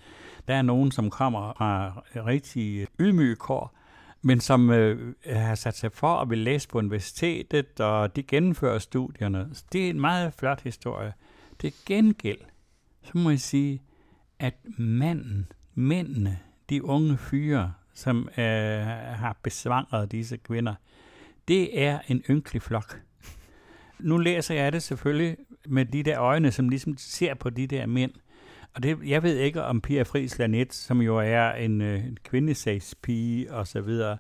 Der 0.48 0.54
er 0.54 0.62
nogen, 0.62 0.92
som 0.92 1.10
kommer 1.10 1.54
fra 1.58 2.04
rigtig 2.16 2.88
ydmyge 3.00 3.36
kår, 3.36 3.78
men 4.22 4.40
som 4.40 4.70
øh, 4.70 5.14
har 5.26 5.56
sat 5.56 5.78
sig 5.78 5.92
for 5.92 6.16
at 6.16 6.30
vil 6.30 6.38
læse 6.38 6.68
på 6.68 6.78
universitetet, 6.78 7.80
og 7.80 8.16
de 8.16 8.24
gennemfører 8.24 8.80
studierne. 8.80 9.50
Det 9.74 9.86
er 9.86 9.90
en 9.90 10.02
meget 10.02 10.34
flot 10.34 10.62
historie. 10.62 11.14
Det 11.62 11.74
gengæld 11.86 12.40
så 13.04 13.18
må 13.18 13.30
jeg 13.30 13.40
sige, 13.40 13.82
at 14.40 14.54
manden, 14.78 15.52
mændene, 15.74 16.40
de 16.70 16.86
unge 16.86 17.18
fyre, 17.18 17.74
som 17.94 18.30
øh, 18.38 18.86
har 18.86 19.38
besvangret 19.44 20.12
disse 20.12 20.38
kvinder, 20.38 20.76
det 21.48 21.84
er 21.84 22.00
en 22.08 22.24
ynkelig 22.30 22.62
flok. 22.62 23.02
Nu 24.00 24.18
læser 24.18 24.56
jeg 24.56 24.74
det 24.74 24.84
selvfølgelig 24.84 25.38
med 25.68 25.86
de 25.86 26.04
der 26.04 26.20
øjne, 26.20 26.52
som 26.52 26.70
ligesom 26.70 26.98
ser 26.98 27.34
på 27.34 27.50
de 27.50 27.68
der 27.68 27.86
mænd. 27.86 28.12
Og 28.74 28.84
det, 28.84 28.98
jeg 29.06 29.24
ved 29.24 29.38
ikke 29.38 29.64
om 29.64 29.82
Pia 29.82 30.04
Friis 30.04 30.38
Lanet, 30.38 30.74
som 30.74 31.02
jo 31.02 31.18
er 31.18 31.52
en, 31.52 31.82
øh, 31.82 32.06
en 32.06 32.18
kvindesagspige 32.24 33.54
og 33.54 33.68
så 33.68 33.82
videre, 33.82 34.18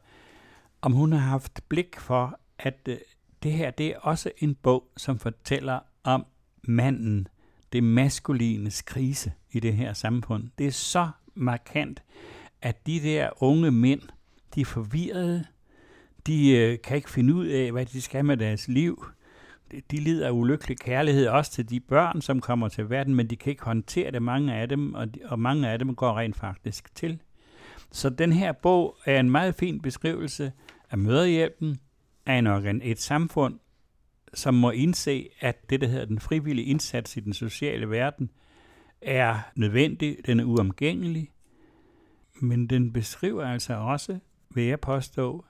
om 0.82 0.92
hun 0.92 1.12
har 1.12 1.20
haft 1.20 1.62
blik 1.70 2.00
for, 2.00 2.40
at 2.60 2.80
øh, 2.88 2.98
det 3.44 3.52
her 3.52 3.72
det 3.72 3.88
er 3.88 3.98
også 3.98 4.32
en 4.38 4.56
bog, 4.56 4.88
som 4.98 5.20
fortæller 5.20 5.80
om 6.04 6.26
manden, 6.64 7.28
det 7.74 7.84
maskulines 7.84 8.82
krise 8.82 9.32
i 9.52 9.60
det 9.60 9.74
her 9.74 9.94
samfund. 9.94 10.50
Det 10.58 10.68
er 10.68 10.72
så 10.72 11.10
markant, 11.36 12.04
at 12.63 12.88
de 12.88 12.99
der 12.99 13.43
unge 13.43 13.71
mænd, 13.71 14.02
de 14.56 14.62
er 14.62 14.65
forvirrede, 14.65 15.45
de 16.28 16.49
øh, 16.52 16.78
kan 16.84 16.97
ikke 16.97 17.10
finde 17.10 17.34
ud 17.34 17.45
af, 17.45 17.71
hvad 17.71 17.86
de 17.86 18.02
skal 18.02 18.26
med 18.26 18.38
deres 18.38 18.67
liv. 18.67 19.06
De 19.91 19.97
lider 19.97 20.28
af 20.28 20.32
ulykkelig 20.32 20.80
kærlighed 20.80 21.28
også 21.28 21.52
til 21.52 21.69
de 21.69 21.80
børn, 21.80 22.21
som 22.21 22.41
kommer 22.41 22.69
til 22.69 22.89
verden, 22.89 23.15
men 23.15 23.30
de 23.30 23.36
kan 23.36 23.49
ikke 23.49 23.63
håndtere 23.63 24.12
det, 24.12 24.21
mange 24.21 24.54
af 24.54 24.69
dem, 24.69 24.93
og, 24.93 25.15
de, 25.15 25.19
og 25.26 25.39
mange 25.39 25.69
af 25.69 25.80
dem 25.80 25.95
går 25.95 26.17
rent 26.19 26.36
faktisk 26.36 26.95
til. 26.95 27.19
Så 27.91 28.10
den 28.10 28.34
her 28.34 28.52
bog 28.52 28.97
er 29.06 29.19
en 29.19 29.30
meget 29.30 29.56
fin 29.56 29.82
beskrivelse 29.82 30.52
af 30.91 30.97
møderhjælpen, 30.97 31.78
af 32.26 32.36
en 32.36 32.47
organ, 32.47 32.82
et 32.84 32.99
samfund, 32.99 33.60
som 34.34 34.54
må 34.54 34.71
indse, 34.71 35.30
at 35.39 35.69
det, 35.69 35.82
der 35.82 35.88
hedder 35.88 36.06
den 36.06 36.19
frivillige 36.19 36.65
indsats 36.65 37.17
i 37.17 37.19
den 37.19 37.34
sociale 37.34 37.89
verden, 37.89 38.30
er 39.02 39.39
nødvendig, 39.56 40.17
den 40.26 40.39
er 40.39 40.43
uomgængelig, 40.43 41.33
men 42.44 42.68
den 42.68 42.94
beskriver 42.94 43.46
altså 43.46 43.74
også, 43.74 44.20
vil 44.50 44.64
jeg 44.64 44.80
påstå, 44.80 45.46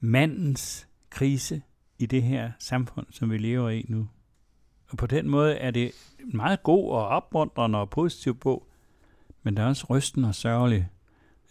mandens 0.00 0.88
krise 1.10 1.62
i 1.98 2.06
det 2.06 2.22
her 2.22 2.50
samfund, 2.58 3.06
som 3.10 3.30
vi 3.30 3.38
lever 3.38 3.70
i 3.70 3.86
nu. 3.88 4.08
Og 4.88 4.98
på 4.98 5.06
den 5.06 5.28
måde 5.28 5.54
er 5.54 5.70
det 5.70 5.92
meget 6.34 6.62
god 6.62 6.90
og 6.90 7.08
opmuntrende 7.08 7.78
og 7.78 7.90
positiv 7.90 8.34
bog, 8.34 8.66
men 9.42 9.56
der 9.56 9.62
er 9.62 9.66
også 9.66 9.86
rysten 9.90 10.24
og 10.24 10.34
sørgelig, 10.34 10.88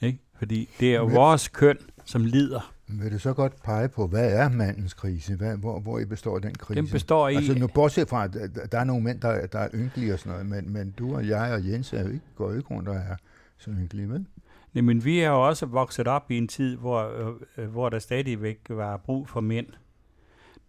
ikke? 0.01 0.19
fordi 0.37 0.69
det 0.79 0.95
er 0.95 0.99
vores 0.99 1.47
køn, 1.47 1.77
som 2.05 2.25
lider. 2.25 2.73
Vil 2.87 3.11
du 3.11 3.19
så 3.19 3.33
godt 3.33 3.63
pege 3.63 3.89
på, 3.89 4.07
hvad 4.07 4.33
er 4.33 4.49
mandens 4.49 4.93
krise? 4.93 5.35
Hvad, 5.35 5.57
hvor, 5.57 5.79
hvor 5.79 5.99
I 5.99 6.05
består 6.05 6.39
den 6.39 6.55
krise? 6.55 6.81
Den 6.81 6.89
består 6.89 7.29
i... 7.29 7.35
Altså 7.35 7.59
nu 7.59 7.67
bortset 7.67 8.09
fra, 8.09 8.23
at 8.25 8.71
der 8.71 8.79
er 8.79 8.83
nogle 8.83 9.03
mænd, 9.03 9.21
der, 9.21 9.47
der 9.47 9.59
er 9.59 9.69
ynkelige 9.73 10.13
og 10.13 10.19
sådan 10.19 10.31
noget, 10.31 10.45
men, 10.45 10.73
men 10.73 10.91
du 10.91 11.15
og 11.15 11.27
jeg 11.27 11.53
og 11.53 11.67
Jens 11.67 11.93
er 11.93 12.01
jo 12.01 12.07
ikke, 12.07 12.25
går 12.35 12.53
ikke 12.53 12.67
rundt 12.69 12.89
og 12.89 12.95
er 12.95 13.15
så 13.57 13.71
ynkelige, 13.71 14.09
vel? 14.09 14.25
Nej, 14.73 14.81
men 14.81 15.05
vi 15.05 15.19
er 15.19 15.29
jo 15.29 15.47
også 15.47 15.65
vokset 15.65 16.07
op 16.07 16.31
i 16.31 16.37
en 16.37 16.47
tid, 16.47 16.75
hvor, 16.75 17.11
øh, 17.57 17.69
hvor 17.69 17.89
der 17.89 17.99
stadigvæk 17.99 18.59
var 18.69 18.97
brug 18.97 19.29
for 19.29 19.41
mænd. 19.41 19.67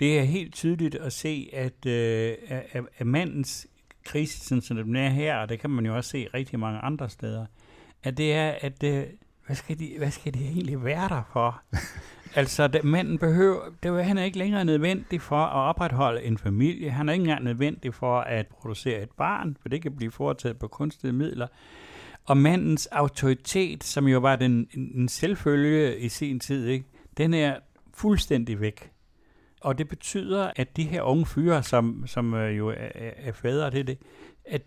Det 0.01 0.19
er 0.19 0.23
helt 0.23 0.55
tydeligt 0.55 0.95
at 0.95 1.13
se, 1.13 1.51
at, 1.53 1.87
øh, 1.87 2.35
at, 2.49 2.85
at 2.99 3.07
mandens 3.07 3.67
krise, 4.05 4.41
sådan 4.41 4.63
som 4.63 4.77
den 4.77 4.97
er 4.97 5.09
her, 5.09 5.37
og 5.37 5.49
det 5.49 5.61
kan 5.61 5.71
man 5.71 5.87
jo 5.87 5.97
også 5.97 6.11
se 6.11 6.29
rigtig 6.35 6.59
mange 6.59 6.79
andre 6.79 7.11
steder, 7.11 7.47
at 8.03 8.17
det 8.17 8.33
er, 8.33 8.55
at 8.61 8.83
øh, 8.83 9.05
hvad, 9.47 9.57
skal 9.57 9.79
de, 9.79 9.95
hvad 9.99 10.11
skal 10.11 10.35
de 10.35 10.45
egentlig 10.45 10.85
være 10.85 11.09
der 11.09 11.23
for? 11.33 11.63
altså, 12.41 12.69
det, 12.69 12.85
manden 12.85 13.19
behøver, 13.19 13.61
det 13.83 14.05
han 14.05 14.19
er 14.19 14.25
ikke 14.25 14.39
længere 14.39 14.65
nødvendig 14.65 15.23
for 15.23 15.37
at 15.37 15.69
opretholde 15.69 16.23
en 16.23 16.39
familie. 16.39 16.91
Han 16.91 17.09
er 17.09 17.13
ikke 17.13 17.23
engang 17.23 17.45
nødvendig 17.45 17.95
for 17.95 18.21
at 18.21 18.47
producere 18.47 19.03
et 19.03 19.11
barn, 19.17 19.57
for 19.63 19.69
det 19.69 19.83
kan 19.83 19.97
blive 19.97 20.11
foretaget 20.11 20.59
på 20.59 20.69
kunstige 20.69 21.13
midler. 21.13 21.47
Og 22.27 22.37
mandens 22.37 22.87
autoritet, 22.87 23.85
som 23.85 24.09
jo 24.09 24.19
var 24.19 24.37
den 24.37 24.69
en 24.75 25.09
selvfølge 25.09 25.99
i 25.99 26.09
sin 26.09 26.41
tid, 26.41 26.67
ikke? 26.67 26.87
den 27.17 27.35
er 27.35 27.57
fuldstændig 27.95 28.61
væk. 28.61 28.91
Og 29.61 29.79
det 29.79 29.89
betyder, 29.89 30.51
at 30.57 30.77
de 30.77 30.85
her 30.85 31.03
unge 31.03 31.27
fyre, 31.27 31.63
som, 31.63 32.05
som 32.07 32.35
øh, 32.35 32.59
jo 32.59 32.69
er, 32.69 32.75
er 33.17 33.33
fædre 33.33 33.71
til 33.71 33.87
det, 33.87 33.99
at 34.45 34.63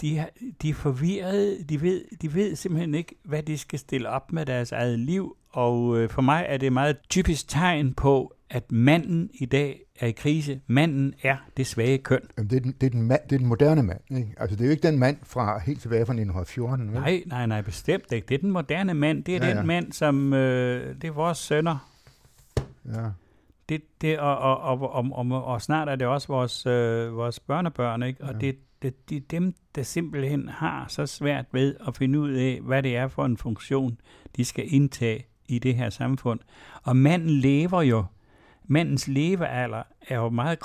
de, 0.00 0.26
de, 0.62 0.70
er 0.70 0.74
forvirrede, 0.74 1.64
de 1.64 1.82
ved, 1.82 2.04
de 2.22 2.34
ved 2.34 2.56
simpelthen 2.56 2.94
ikke, 2.94 3.14
hvad 3.24 3.42
de 3.42 3.58
skal 3.58 3.78
stille 3.78 4.08
op 4.08 4.32
med 4.32 4.46
deres 4.46 4.72
eget 4.72 4.98
liv, 4.98 5.36
og 5.48 5.98
øh, 5.98 6.10
for 6.10 6.22
mig 6.22 6.46
er 6.48 6.56
det 6.56 6.66
et 6.66 6.72
meget 6.72 6.96
typisk 7.08 7.48
tegn 7.48 7.94
på, 7.94 8.35
at 8.50 8.72
manden 8.72 9.30
i 9.34 9.44
dag 9.44 9.80
er 10.00 10.06
i 10.06 10.12
krise. 10.12 10.60
Manden 10.66 11.14
er 11.22 11.36
det 11.56 11.66
svage 11.66 11.98
køn. 11.98 12.20
Jamen, 12.38 12.50
det, 12.50 12.56
er 12.56 12.60
den, 12.60 12.74
det, 12.80 12.86
er 12.86 12.90
den 12.90 13.02
mand, 13.02 13.20
det 13.30 13.32
er 13.32 13.38
den 13.38 13.46
moderne 13.46 13.82
mand. 13.82 14.00
Ikke? 14.10 14.34
Altså, 14.36 14.56
det 14.56 14.62
er 14.62 14.66
jo 14.66 14.70
ikke 14.70 14.88
den 14.88 14.98
mand 14.98 15.16
fra 15.22 15.58
helt 15.58 15.80
tilbage 15.80 16.06
fra 16.06 16.12
1914. 16.12 16.86
Vel? 16.86 16.94
Nej, 16.94 17.22
nej, 17.26 17.46
nej, 17.46 17.62
bestemt 17.62 18.12
ikke. 18.12 18.26
Det 18.28 18.34
er 18.34 18.38
den 18.38 18.50
moderne 18.50 18.94
mand. 18.94 19.24
Det 19.24 19.36
er 19.36 19.46
ja, 19.46 19.52
ja. 19.52 19.58
den 19.58 19.66
mand, 19.66 19.92
som... 19.92 20.32
Øh, 20.32 20.94
det 20.94 21.08
er 21.08 21.12
vores 21.12 21.38
sønner. 21.38 21.90
Ja. 22.94 23.10
Det, 23.68 23.82
det, 24.00 24.18
og, 24.18 24.38
og, 24.38 24.60
og, 24.60 24.92
og, 24.92 25.28
og, 25.30 25.44
og 25.44 25.62
snart 25.62 25.88
er 25.88 25.96
det 25.96 26.06
også 26.06 26.28
vores, 26.28 26.66
øh, 26.66 27.16
vores 27.16 27.40
børnebørn, 27.40 28.02
ikke? 28.02 28.24
Og 28.24 28.32
ja. 28.32 28.38
det, 28.38 28.56
det, 28.82 29.10
det 29.10 29.16
er 29.16 29.20
dem, 29.30 29.54
der 29.74 29.82
simpelthen 29.82 30.48
har 30.48 30.86
så 30.88 31.06
svært 31.06 31.46
ved 31.52 31.76
at 31.88 31.96
finde 31.96 32.20
ud 32.20 32.30
af, 32.30 32.60
hvad 32.62 32.82
det 32.82 32.96
er 32.96 33.08
for 33.08 33.24
en 33.24 33.36
funktion, 33.36 33.98
de 34.36 34.44
skal 34.44 34.64
indtage 34.74 35.26
i 35.48 35.58
det 35.58 35.74
her 35.74 35.90
samfund. 35.90 36.40
Og 36.82 36.96
manden 36.96 37.30
lever 37.30 37.82
jo, 37.82 38.04
mandens 38.66 39.08
levealder 39.08 39.82
er 40.08 40.16
jo 40.16 40.28
meget 40.28 40.58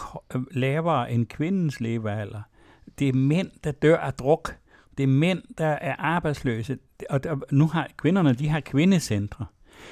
lavere 0.52 1.12
end 1.12 1.26
kvindens 1.26 1.80
levealder. 1.80 2.42
Det 3.00 3.10
er 3.10 3.14
mænd, 3.14 3.52
der 3.64 3.72
dør 3.72 3.98
af 3.98 4.14
druk. 4.14 4.56
Det 4.98 5.04
er 5.04 5.08
mænd, 5.08 5.42
der 5.58 5.68
er 5.68 5.96
arbejdsløse. 6.00 6.78
Og 7.10 7.24
der, 7.24 7.36
nu 7.52 7.68
har 7.68 7.88
kvinderne, 7.98 8.34
de 8.34 8.50
har 8.50 8.60
kvindecentre. 8.60 9.46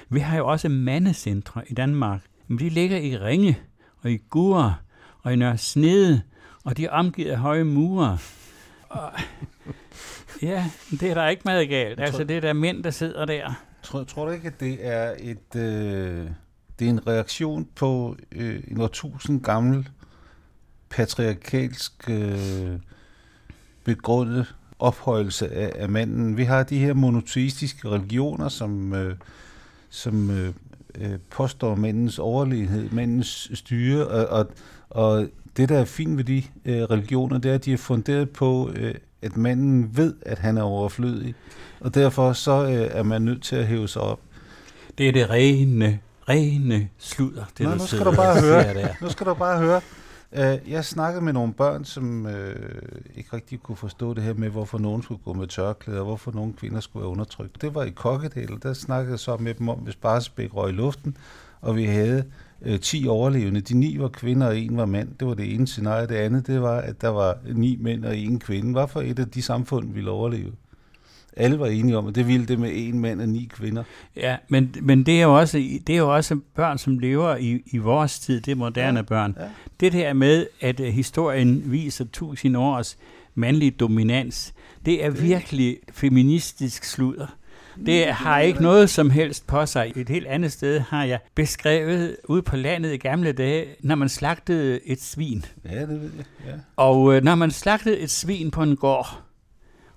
Vi 0.10 0.20
har 0.20 0.38
jo 0.38 0.48
også 0.48 0.70
mandecentre 0.70 1.64
i 1.68 1.74
Danmark. 1.74 2.22
Men 2.48 2.60
de 2.60 2.70
ligger 2.70 2.98
i 2.98 3.18
Ringe, 3.18 3.60
og 4.02 4.12
i 4.12 4.18
Gure, 4.30 4.76
og 5.24 5.34
i 5.34 5.36
Nørre 5.36 5.58
Snede, 5.58 6.22
og 6.64 6.78
de 6.78 6.86
er 6.86 6.90
omgivet 6.90 7.32
af 7.32 7.38
høje 7.38 7.64
mure. 7.64 8.18
Og, 8.90 9.12
ja, 10.42 10.66
det 10.92 11.04
er 11.04 11.14
der 11.14 11.28
ikke 11.28 11.42
meget 11.46 11.70
galt. 11.70 12.00
Altså, 12.00 12.24
det 12.24 12.38
er 12.38 12.42
der 12.42 12.54
mænd, 12.54 12.84
der 12.84 12.90
sidder 12.90 13.26
der. 13.26 13.54
Tror, 13.84 14.04
tror 14.04 14.26
du 14.26 14.32
ikke, 14.32 14.48
at 14.48 14.60
det 14.60 14.88
er 14.88 15.16
et... 15.20 15.56
Øh, 15.56 16.28
det 16.80 16.86
er 16.86 16.90
en 16.90 17.08
reaktion 17.08 17.68
på 17.76 18.16
øh, 18.32 18.64
en 18.68 18.82
årtusind 18.82 19.42
gammel 19.42 19.90
patriarkalsk 20.90 22.10
øh, 22.10 22.80
begrundet 23.84 24.56
ophøjelse 24.80 25.52
af, 25.54 25.72
af 25.76 25.90
manden. 25.90 26.38
Vi 26.38 26.44
har 26.44 26.64
de 26.64 26.80
her 26.80 26.94
monoteistiske 26.94 27.90
religioner, 27.90 28.50
som, 28.50 28.94
øh, 28.94 29.16
som 29.90 30.32
øh, 30.32 30.54
øh, 30.96 31.20
påstår 31.30 31.76
mandens 31.76 32.20
overlegenhed, 32.20 32.90
mandens 32.92 33.52
styre, 33.54 34.08
og, 34.08 34.28
og, 34.28 34.50
og 34.90 35.28
det, 35.58 35.70
der 35.70 35.80
er 35.80 35.86
fint 35.86 36.18
ved 36.18 36.24
de 36.24 36.44
øh, 36.66 36.82
religioner, 36.82 37.38
det 37.38 37.52
er, 37.52 37.56
at 37.56 37.66
de 37.66 37.74
er 37.74 37.78
funderet 37.78 38.30
på, 38.30 38.72
øh, 38.76 38.96
at 39.22 39.38
manden 39.38 39.98
ved, 39.98 40.14
at 40.22 40.40
han 40.40 40.58
er 40.58 40.62
overflødig, 40.62 41.36
og 41.80 41.96
derfor 41.96 42.34
så 42.34 42.64
øh, 42.64 42.72
er 42.72 43.04
man 43.04 43.22
nødt 43.22 43.44
til 43.44 43.56
at 43.56 43.68
hæve 43.68 43.88
sig 43.88 44.02
op. 44.02 44.20
Det 44.98 45.08
er 45.08 45.12
det 45.12 45.30
rene, 45.30 46.00
rene 46.30 46.90
sludder, 46.98 47.46
det 47.58 47.66
Nå, 47.66 47.72
du 47.72 47.78
nu 47.78 47.88
skal 47.88 48.06
du 48.06 48.16
bare 48.16 48.42
høre. 48.42 48.74
Der. 48.74 48.88
Nu 49.02 49.10
skal 49.10 49.26
du 49.26 49.34
bare 49.34 49.60
høre. 49.60 49.82
Uh, 50.32 50.72
jeg 50.72 50.86
snakkede 50.86 51.26
med 51.26 51.34
nogle 51.34 51.54
børn, 51.54 51.86
som 51.86 52.26
uh, 52.26 52.32
ikke 53.16 53.30
rigtig 53.34 53.60
kunne 53.60 53.76
forstå 53.76 54.14
det 54.14 54.24
her 54.24 54.34
med, 54.34 54.50
hvorfor 54.50 54.78
nogen 54.78 55.04
skulle 55.04 55.22
gå 55.26 55.34
med 55.34 55.48
tørklæder, 55.48 56.00
og 56.00 56.06
hvorfor 56.06 56.32
nogle 56.32 56.54
kvinder 56.54 56.80
skulle 56.80 57.02
være 57.02 57.12
undertrykt. 57.12 57.62
Det 57.62 57.76
var 57.76 57.84
i 57.84 57.90
Kokkedal, 57.90 58.58
der 58.64 58.74
snakkede 58.74 59.12
jeg 59.12 59.20
så 59.20 59.38
med 59.38 59.54
dem 59.54 59.70
om, 59.70 59.78
hvis 59.78 59.96
Barsebæk 59.96 60.56
røg 60.56 60.70
i 60.70 60.74
luften, 60.74 61.18
og 61.62 61.76
vi 61.76 61.86
havde 61.86 62.24
øh, 62.62 62.80
10 62.80 63.08
overlevende. 63.08 63.62
De 63.62 63.74
ni 63.74 64.00
var 64.00 64.08
kvinder, 64.08 64.48
og 64.48 64.58
en 64.58 64.78
var 64.78 64.86
mand. 64.86 65.10
Det 65.20 65.28
var 65.28 65.34
det 65.34 65.54
ene 65.54 65.68
scenarie. 65.68 66.08
Det 66.08 66.16
andet, 66.16 66.48
det 66.48 66.62
var, 66.62 66.78
at 66.78 67.02
der 67.02 67.10
var 67.10 67.38
ni 67.54 67.78
mænd 67.82 68.06
og 68.06 68.18
en 68.18 68.40
kvinde. 68.40 68.72
Hvorfor 68.72 69.02
et 69.02 69.20
af 69.20 69.28
de 69.28 69.42
samfund 69.42 69.94
ville 69.94 70.12
overleve? 70.12 70.52
Alle 71.38 71.60
var 71.60 71.68
enige 71.68 71.98
om, 71.98 72.08
at 72.08 72.16
det 72.16 72.28
ville 72.28 72.46
det 72.46 72.60
med 72.60 72.72
en 72.74 73.00
mand 73.00 73.22
og 73.22 73.30
ni 73.30 73.50
kvinder. 73.54 73.84
Ja, 74.16 74.38
men, 74.48 74.76
men 74.82 75.04
det, 75.04 75.20
er 75.20 75.24
jo 75.24 75.38
også, 75.40 75.58
det 75.58 75.90
er 75.90 75.98
jo 75.98 76.16
også 76.16 76.40
børn, 76.56 76.78
som 76.78 77.00
lever 77.00 77.36
i, 77.36 77.62
i 77.66 77.78
vores 77.78 78.20
tid, 78.20 78.42
det 78.42 78.52
er 78.52 78.56
moderne 78.56 79.00
ja, 79.00 79.04
børn. 79.04 79.36
Ja. 79.40 79.46
Det 79.80 79.94
der 79.94 80.14
med, 80.14 80.48
at 80.62 80.80
uh, 80.80 80.86
historien 80.86 81.72
viser 81.72 82.06
tusind 82.14 82.58
års 82.58 82.98
mandlig 83.36 83.80
dominans, 83.80 84.54
det 84.86 85.06
er 85.06 85.10
virkelig 85.10 85.78
feministisk 85.92 86.84
sludder. 86.84 87.28
Det 87.86 88.06
har 88.06 88.40
ikke 88.40 88.62
noget 88.62 88.90
som 88.90 89.10
helst 89.10 89.48
på 89.48 89.66
sig. 89.66 89.94
Et 89.96 90.10
helt 90.10 90.28
andet 90.28 90.52
sted 90.52 90.80
har 90.80 91.04
jeg 91.04 91.20
beskrevet 91.36 92.16
ude 92.24 92.42
på 92.42 92.56
landet 92.56 92.94
i 92.94 92.98
gamle 92.98 93.32
dage, 93.32 93.66
når 93.80 93.96
man 93.96 94.10
slagtede 94.10 94.80
et 94.86 95.02
svin. 95.02 95.46
Ja, 95.66 95.82
det 95.82 95.90
ved 95.90 96.12
jeg. 96.18 96.26
Ja. 96.46 96.52
Og 96.76 97.16
øh, 97.16 97.24
når 97.24 97.36
man 97.36 97.52
slagtede 97.52 97.98
et 97.98 98.12
svin 98.12 98.52
på 98.52 98.64
en 98.64 98.76
gård, 98.76 99.22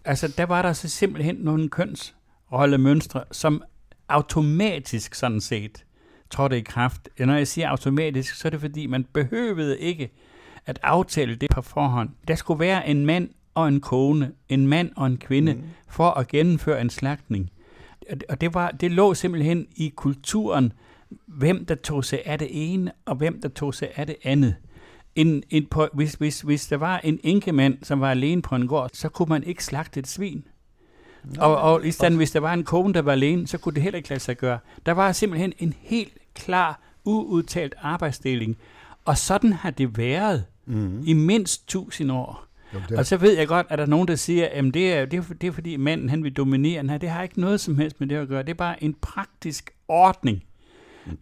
altså 0.05 0.35
der 0.37 0.47
var 0.47 0.63
der 0.63 0.73
så 0.73 0.89
simpelthen 0.89 1.37
nogle 1.37 1.69
kønsrollemønstre, 1.69 3.25
som 3.33 3.63
automatisk 4.09 5.15
sådan 5.15 5.41
set 5.41 5.85
trådte 6.31 6.59
i 6.59 6.61
kraft. 6.63 7.09
Når 7.19 7.35
jeg 7.35 7.49
siger 7.49 7.69
automatisk, 7.69 8.35
så 8.35 8.49
er 8.49 8.51
det 8.51 8.61
fordi, 8.61 8.87
man 8.87 9.05
behøvede 9.05 9.79
ikke 9.79 10.11
at 10.67 10.79
aftale 10.83 11.35
det 11.35 11.51
på 11.51 11.63
forhånd. 11.63 12.11
Der 12.29 12.35
skulle 12.35 12.61
være 12.61 12.89
en 12.89 13.07
mand 13.07 13.31
og 13.55 13.69
en 13.69 13.81
kone, 13.81 14.33
en 14.49 14.67
mand 14.67 14.91
og 14.97 15.07
en 15.07 15.17
kvinde, 15.17 15.55
mm. 15.55 15.63
for 15.89 16.11
at 16.11 16.29
gennemføre 16.29 16.81
en 16.81 16.91
slagtning 16.91 17.51
og 18.29 18.41
det, 18.41 18.55
var, 18.55 18.71
det 18.71 18.93
lå 18.93 19.15
simpelthen 19.15 19.67
i 19.77 19.93
kulturen, 19.97 20.73
hvem 21.27 21.67
der 21.67 21.75
tog 21.75 22.05
sig 22.05 22.23
af 22.25 22.39
det 22.39 22.49
ene, 22.51 22.93
og 23.05 23.17
hvem 23.17 23.41
der 23.41 23.49
tog 23.49 23.75
sig 23.75 23.89
af 23.97 24.07
det 24.07 24.17
andet. 24.25 24.57
En, 25.15 25.43
en, 25.51 25.67
på, 25.67 25.89
hvis, 25.93 26.15
hvis, 26.15 26.41
hvis 26.41 26.67
der 26.67 26.77
var 26.77 26.99
en 26.99 27.21
enkemand, 27.23 27.79
som 27.83 28.01
var 28.01 28.11
alene 28.11 28.43
på 28.43 28.55
en 28.55 28.67
gård, 28.67 28.91
så 28.93 29.09
kunne 29.09 29.29
man 29.29 29.45
ikke 29.45 29.65
slagte 29.65 30.01
et 30.01 30.07
svin. 30.07 30.45
Nå, 31.25 31.43
og, 31.43 31.57
og 31.57 31.87
i 31.87 31.91
stedet, 31.91 32.17
hvis 32.17 32.31
der 32.31 32.41
var 32.41 32.53
en 32.53 32.65
kone, 32.65 32.95
der 32.95 33.03
var 33.03 33.13
alene, 33.13 33.47
så 33.47 33.59
kunne 33.59 33.75
det 33.75 33.83
heller 33.83 33.97
ikke 33.97 34.09
lade 34.09 34.21
sig 34.21 34.37
gøre. 34.37 34.59
Der 34.87 34.93
var 34.93 35.13
simpelthen 35.13 35.53
en 35.59 35.75
helt 35.81 36.13
klar, 36.35 36.81
uudtalt 37.05 37.75
arbejdsdeling. 37.83 38.57
Og 39.05 39.19
sådan 39.19 39.53
har 39.53 39.71
det 39.71 39.99
været 39.99 40.45
mm. 40.67 41.03
i 41.07 41.13
mindst 41.13 41.69
tusind 41.69 42.13
år. 42.13 42.47
Det 42.89 42.99
og 42.99 43.07
så 43.07 43.17
ved 43.17 43.37
jeg 43.39 43.49
godt, 43.49 43.67
at 43.71 43.79
der 43.79 43.85
er 43.85 43.89
nogen, 43.89 44.09
der 44.09 44.15
siger, 44.15 44.49
at 44.53 44.65
det 44.65 44.93
er, 44.93 45.05
det, 45.05 45.19
er, 45.19 45.35
det 45.41 45.47
er 45.47 45.53
fordi 45.53 45.77
manden 45.77 46.09
han 46.09 46.25
vil 46.25 46.33
dominere. 46.33 46.83
Nej, 46.83 46.99
det 46.99 47.09
har 47.09 47.23
ikke 47.23 47.41
noget 47.41 47.61
som 47.61 47.79
helst 47.79 48.01
med 48.01 48.09
det 48.09 48.17
at 48.17 48.29
gøre. 48.29 48.43
Det 48.43 48.51
er 48.51 48.55
bare 48.55 48.85
en 48.85 48.95
praktisk 48.95 49.71
ordning 49.89 50.43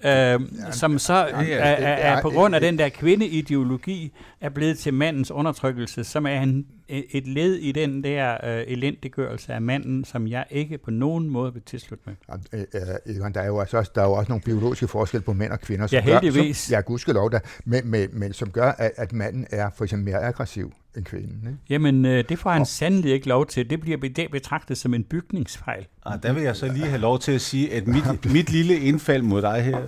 øh, 0.04 0.40
som 0.70 0.98
så 0.98 1.12
er, 1.12 1.42
er, 1.42 2.14
er 2.14 2.22
på 2.22 2.30
grund 2.30 2.54
af 2.54 2.60
den 2.60 2.78
der 2.78 2.88
kvindeideologi 2.88 4.12
er 4.40 4.48
blevet 4.48 4.78
til 4.78 4.94
mandens 4.94 5.30
undertrykkelse, 5.30 6.04
som 6.04 6.26
er 6.26 6.40
en, 6.40 6.66
et 6.88 7.26
led 7.26 7.54
i 7.54 7.72
den 7.72 8.04
der 8.04 8.36
øh, 8.44 8.64
elendiggørelse 8.66 9.52
af 9.52 9.62
manden, 9.62 10.04
som 10.04 10.26
jeg 10.26 10.44
ikke 10.50 10.78
på 10.78 10.90
nogen 10.90 11.28
måde 11.28 11.52
vil 11.52 11.62
tilslutte 11.62 12.04
mig. 12.06 12.16
Ja, 12.52 12.58
øh, 13.06 13.34
der, 13.34 13.40
er 13.40 13.46
jo 13.46 13.56
også, 13.56 13.90
der 13.94 14.02
er 14.02 14.06
jo 14.06 14.12
også 14.12 14.32
nogle 14.32 14.42
biologiske 14.42 14.88
forskelle 14.88 15.24
på 15.24 15.32
mænd 15.32 15.52
og 15.52 15.60
kvinder, 15.60 15.86
som 15.86 15.96
ja, 15.96 16.00
heldigvis. 16.00 16.46
Gør, 16.46 16.52
som, 16.52 16.74
ja, 16.74 16.80
gudskelov, 16.80 17.30
der, 17.30 17.40
men, 17.64 17.90
men, 17.90 18.08
men 18.12 18.32
som 18.32 18.50
gør, 18.50 18.72
at, 18.72 18.92
at 18.96 19.12
manden 19.12 19.46
er 19.50 19.70
for 19.76 19.84
eksempel 19.84 20.12
mere 20.12 20.22
aggressiv 20.22 20.72
end 20.96 21.04
kvinden. 21.04 21.40
Ikke? 21.46 21.58
Jamen, 21.70 22.04
øh, 22.04 22.24
det 22.28 22.38
får 22.38 22.50
han 22.50 22.60
og, 22.60 22.66
sandelig 22.66 23.12
ikke 23.12 23.28
lov 23.28 23.46
til. 23.46 23.70
Det 23.70 23.80
bliver 23.80 23.98
betragtet 24.32 24.78
som 24.78 24.94
en 24.94 25.04
bygningsfejl. 25.04 25.86
Ah, 26.06 26.22
der 26.22 26.32
vil 26.32 26.42
jeg 26.42 26.56
så 26.56 26.72
lige 26.72 26.86
have 26.86 27.00
lov 27.00 27.18
til 27.18 27.32
at 27.32 27.40
sige, 27.40 27.72
at 27.74 27.86
mit, 27.86 28.24
mit 28.34 28.50
lille 28.50 28.78
indfald 28.78 29.22
mod 29.22 29.42
dig 29.42 29.62
her, 29.62 29.78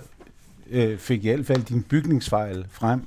øh, 0.71 0.97
fik 0.97 1.25
i 1.25 1.29
hvert 1.29 1.45
fald 1.45 1.63
din 1.63 1.83
bygningsfejl 1.83 2.65
frem. 2.71 3.01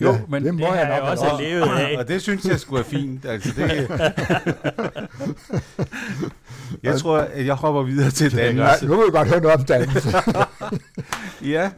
Jo, 0.00 0.12
Ja, 0.12 0.20
men 0.28 0.44
det 0.44 0.54
må 0.54 0.58
det 0.60 0.68
har 0.68 0.74
jeg 0.76 0.88
jeg 0.88 1.00
nok 1.00 1.08
også 1.08 1.24
have 1.24 1.42
levet 1.42 1.62
af. 1.62 1.98
Og 1.98 2.08
det 2.08 2.22
synes 2.22 2.44
jeg 2.44 2.60
skulle 2.60 2.80
er 2.80 2.84
fint. 2.84 3.24
Altså, 3.24 3.52
det, 3.56 3.88
jeg 6.82 6.98
tror, 7.00 7.18
at 7.18 7.46
jeg 7.46 7.54
hopper 7.54 7.82
videre 7.82 8.10
til 8.10 8.36
dannelse. 8.36 8.86
nu 8.86 8.96
vil 8.96 9.06
vi 9.06 9.10
godt 9.10 9.28
høre 9.28 9.40
noget 9.40 9.56
om 9.56 9.64
dannelse. 9.64 10.08
Ja, 11.44 11.70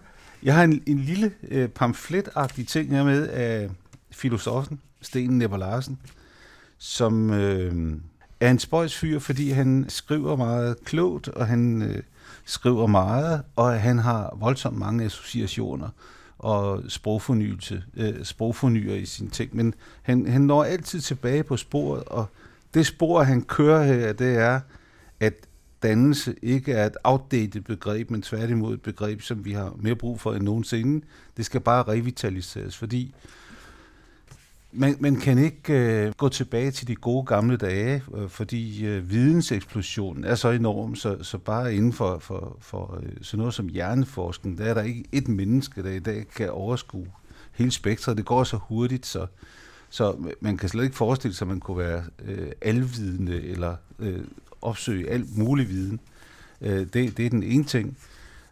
jeg 0.42 0.54
har 0.54 0.64
en, 0.64 0.82
en 0.86 0.98
lille 0.98 1.32
øh, 1.50 1.68
pamfletagtig 1.68 2.68
ting 2.68 2.90
her 2.90 3.04
med 3.04 3.28
af 3.28 3.70
filosofen 4.10 4.80
Sten 5.00 5.38
Nepper 5.38 5.56
Larsen, 5.56 5.98
som 6.78 7.30
øh, 7.30 7.92
er 8.40 8.50
en 8.50 8.58
spøjs 8.58 8.96
fyr, 8.96 9.18
fordi 9.18 9.50
han 9.50 9.84
skriver 9.88 10.36
meget 10.36 10.84
klogt, 10.84 11.28
og 11.28 11.46
han 11.46 11.82
øh, 11.82 12.02
skriver 12.44 12.86
meget, 12.86 13.42
og 13.56 13.80
han 13.80 13.98
har 13.98 14.36
voldsomt 14.40 14.78
mange 14.78 15.04
associationer 15.04 15.88
og 16.38 16.82
sprogfornyelse, 16.88 17.84
øh, 17.96 18.24
sprogfornyer 18.24 18.94
i 18.94 19.06
sine 19.06 19.30
ting. 19.30 19.56
Men 19.56 19.74
han, 20.02 20.26
han 20.26 20.40
når 20.40 20.64
altid 20.64 21.00
tilbage 21.00 21.42
på 21.42 21.56
sporet, 21.56 22.04
og 22.04 22.26
det 22.74 22.86
spor, 22.86 23.22
han 23.22 23.42
kører 23.42 23.84
her, 23.84 24.12
det 24.12 24.36
er, 24.36 24.60
at 25.20 25.34
dannelse 25.82 26.34
ikke 26.42 26.72
er 26.72 26.86
et 26.86 26.96
outdated 27.04 27.60
begreb, 27.60 28.10
men 28.10 28.22
tværtimod 28.22 28.74
et 28.74 28.82
begreb, 28.82 29.22
som 29.22 29.44
vi 29.44 29.52
har 29.52 29.76
mere 29.78 29.94
brug 29.94 30.20
for 30.20 30.32
end 30.32 30.44
nogensinde. 30.44 31.06
Det 31.36 31.44
skal 31.44 31.60
bare 31.60 31.82
revitaliseres, 31.82 32.76
fordi 32.76 33.14
man, 34.72 34.96
man 35.00 35.16
kan 35.16 35.38
ikke 35.38 35.72
øh, 35.72 36.12
gå 36.16 36.28
tilbage 36.28 36.70
til 36.70 36.88
de 36.88 36.94
gode 36.94 37.26
gamle 37.26 37.56
dage, 37.56 38.02
øh, 38.16 38.28
fordi 38.28 38.86
øh, 38.86 39.10
videnseksplosionen 39.10 40.24
er 40.24 40.34
så 40.34 40.50
enorm, 40.50 40.94
så, 40.94 41.16
så 41.22 41.38
bare 41.38 41.74
inden 41.74 41.92
for, 41.92 42.18
for, 42.18 42.56
for 42.60 43.00
øh, 43.02 43.12
sådan 43.22 43.38
noget 43.38 43.54
som 43.54 43.68
hjerneforskning, 43.68 44.58
der 44.58 44.64
er 44.64 44.74
der 44.74 44.82
ikke 44.82 45.04
et 45.12 45.28
menneske, 45.28 45.82
der 45.82 45.90
i 45.90 45.98
dag 45.98 46.26
kan 46.36 46.50
overskue 46.50 47.06
hele 47.52 47.70
spektret. 47.70 48.16
Det 48.16 48.24
går 48.24 48.44
så 48.44 48.56
hurtigt, 48.56 49.06
så, 49.06 49.26
så 49.90 50.16
man 50.40 50.56
kan 50.56 50.68
slet 50.68 50.84
ikke 50.84 50.96
forestille 50.96 51.34
sig, 51.34 51.44
at 51.44 51.48
man 51.48 51.60
kunne 51.60 51.78
være 51.78 52.04
øh, 52.24 52.52
alvidende 52.62 53.42
eller 53.42 53.76
øh, 53.98 54.24
opsøge 54.62 55.10
alt 55.10 55.38
mulig 55.38 55.68
viden. 55.68 56.00
Øh, 56.60 56.86
det, 56.92 57.16
det 57.16 57.26
er 57.26 57.30
den 57.30 57.42
ene 57.42 57.64
ting. 57.64 57.98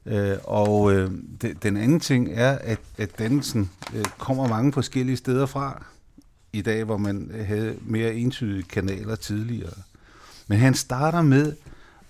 Øh, 0.06 0.36
og 0.44 0.92
øh, 0.92 1.10
det, 1.42 1.62
den 1.62 1.76
anden 1.76 2.00
ting 2.00 2.28
er, 2.32 2.58
at, 2.58 2.80
at 2.98 3.18
dansen 3.18 3.70
øh, 3.96 4.04
kommer 4.18 4.48
mange 4.48 4.72
forskellige 4.72 5.16
steder 5.16 5.46
fra 5.46 5.84
i 6.52 6.62
dag, 6.62 6.84
hvor 6.84 6.96
man 6.96 7.30
havde 7.46 7.76
mere 7.80 8.14
entydige 8.14 8.62
kanaler 8.62 9.16
tidligere. 9.16 9.72
Men 10.46 10.58
han 10.58 10.74
starter 10.74 11.22
med 11.22 11.52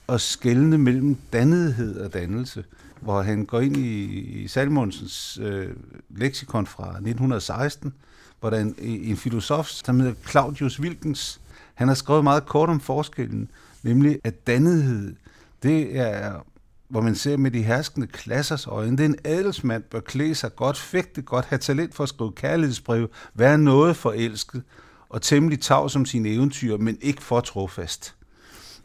at 0.09 0.21
skelne 0.21 0.79
mellem 0.79 1.17
dannethed 1.33 2.01
og 2.01 2.13
dannelse, 2.13 2.65
hvor 3.01 3.23
han 3.23 3.45
går 3.45 3.61
ind 3.61 3.77
i, 3.77 4.05
i 4.43 4.49
Salmonsens 4.49 5.39
øh, 5.43 5.69
leksikon 6.11 6.67
fra 6.67 6.89
1916, 6.89 7.93
hvor 8.41 8.51
der 8.51 8.57
er 8.57 8.61
en, 8.61 8.75
en 8.79 9.17
filosof, 9.17 9.71
der 9.87 9.93
hedder 9.93 10.15
Claudius 10.29 10.81
Wilkens, 10.81 11.41
han 11.75 11.89
har 11.89 11.95
skrevet 11.95 12.25
meget 12.25 12.47
kort 12.47 12.69
om 12.69 12.81
forskellen, 12.81 13.51
nemlig 13.83 14.19
at 14.25 14.47
dannethed, 14.47 15.15
det 15.63 15.99
er, 15.99 16.45
hvor 16.89 17.01
man 17.01 17.15
ser 17.15 17.37
med 17.37 17.51
de 17.51 17.63
herskende 17.63 18.07
klassers 18.07 18.67
øjne, 18.67 18.97
det 18.97 19.01
er 19.01 19.09
en 19.09 19.19
adelsmand, 19.25 19.83
bør 19.83 20.01
klæde 20.01 20.35
sig 20.35 20.57
godt, 20.57 20.79
fægte 20.79 21.23
godt, 21.23 21.45
have 21.45 21.59
talent 21.59 21.95
for 21.95 22.03
at 22.03 22.09
skrive 22.09 22.33
kærlighedsbrev, 22.33 23.11
være 23.35 23.59
noget 23.59 23.97
forelsket, 23.97 24.63
og 25.09 25.23
temmelig 25.23 25.61
tav 25.61 25.89
som 25.89 26.07
sine 26.07 26.29
eventyr, 26.29 26.77
men 26.77 26.99
ikke 27.01 27.23
for 27.23 27.41
trofast. 27.41 28.15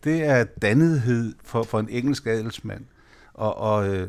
Det 0.04 0.24
er 0.24 0.44
dannethed 0.44 1.36
for, 1.44 1.64
for 1.64 1.80
en 1.80 1.90
engelsk 1.90 2.28
adelsmand. 2.28 2.86
Og, 3.34 3.58
og 3.58 3.88
øh, 3.88 4.08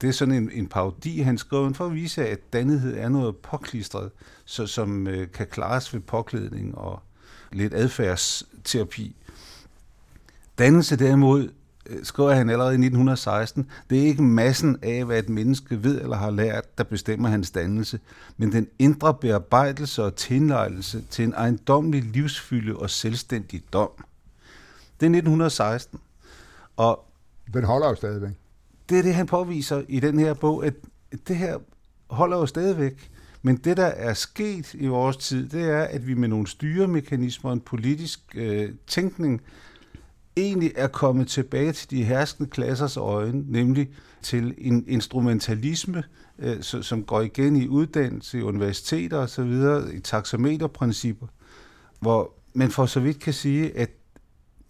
det 0.00 0.08
er 0.08 0.12
sådan 0.12 0.34
en, 0.34 0.50
en 0.52 0.66
parodi, 0.66 1.20
han 1.20 1.38
skrev 1.38 1.74
for 1.74 1.86
at 1.86 1.94
vise, 1.94 2.28
at 2.28 2.52
dannethed 2.52 2.96
er 2.96 3.08
noget 3.08 3.36
påklistret, 3.36 4.10
så, 4.44 4.66
som 4.66 5.06
øh, 5.06 5.28
kan 5.32 5.46
klares 5.46 5.94
ved 5.94 6.00
påklædning 6.00 6.78
og 6.78 7.02
lidt 7.52 7.74
adfærdsterapi. 7.74 9.16
Dannelse 10.58 10.96
derimod, 10.96 11.48
skriver 12.02 12.32
han 12.32 12.50
allerede 12.50 12.72
i 12.72 12.74
1916, 12.74 13.70
det 13.90 13.98
er 13.98 14.02
ikke 14.02 14.22
massen 14.22 14.78
af, 14.82 15.04
hvad 15.04 15.18
et 15.18 15.28
menneske 15.28 15.84
ved 15.84 16.00
eller 16.00 16.16
har 16.16 16.30
lært, 16.30 16.78
der 16.78 16.84
bestemmer 16.84 17.28
hans 17.28 17.50
dannelse, 17.50 18.00
men 18.36 18.52
den 18.52 18.66
indre 18.78 19.14
bearbejdelse 19.14 20.04
og 20.04 20.16
tilnøjelse 20.16 21.04
til 21.10 21.24
en 21.24 21.32
ejendomlig 21.32 22.02
livsfylde 22.02 22.76
og 22.76 22.90
selvstændig 22.90 23.62
dom. 23.72 23.90
Det 25.00 25.06
er 25.06 25.10
1916. 25.10 26.00
Og 26.76 27.04
Den 27.54 27.64
holder 27.64 27.88
jo 27.88 27.94
stadigvæk. 27.94 28.30
det 28.88 28.98
er 28.98 29.02
det, 29.02 29.14
han 29.14 29.26
påviser 29.26 29.82
i 29.88 30.00
den 30.00 30.18
her 30.18 30.34
bog, 30.34 30.66
at 30.66 30.74
det 31.28 31.36
her 31.36 31.58
holder 32.10 32.36
jo 32.36 32.46
stadigvæk. 32.46 33.10
Men 33.42 33.56
det, 33.56 33.76
der 33.76 33.86
er 33.86 34.14
sket 34.14 34.74
i 34.74 34.86
vores 34.86 35.16
tid, 35.16 35.48
det 35.48 35.70
er, 35.70 35.82
at 35.82 36.06
vi 36.06 36.14
med 36.14 36.28
nogle 36.28 36.46
styremekanismer 36.46 37.50
og 37.50 37.54
en 37.54 37.60
politisk 37.60 38.20
øh, 38.34 38.72
tænkning 38.86 39.42
egentlig 40.36 40.72
er 40.76 40.86
kommet 40.86 41.28
tilbage 41.28 41.72
til 41.72 41.90
de 41.90 42.04
herskende 42.04 42.50
klassers 42.50 42.96
øjne, 42.96 43.52
nemlig 43.52 43.88
til 44.22 44.54
en 44.58 44.84
instrumentalisme, 44.88 46.02
øh, 46.38 46.62
så, 46.62 46.82
som 46.82 47.02
går 47.02 47.20
igen 47.20 47.56
i 47.56 47.68
uddannelse, 47.68 48.38
i 48.38 48.42
universiteter 48.42 49.18
osv., 49.18 49.62
i 49.94 50.00
taxameterprincipper, 50.00 51.26
hvor 52.00 52.32
man 52.54 52.70
for 52.70 52.86
så 52.86 53.00
vidt 53.00 53.20
kan 53.20 53.32
sige, 53.32 53.78
at 53.78 53.90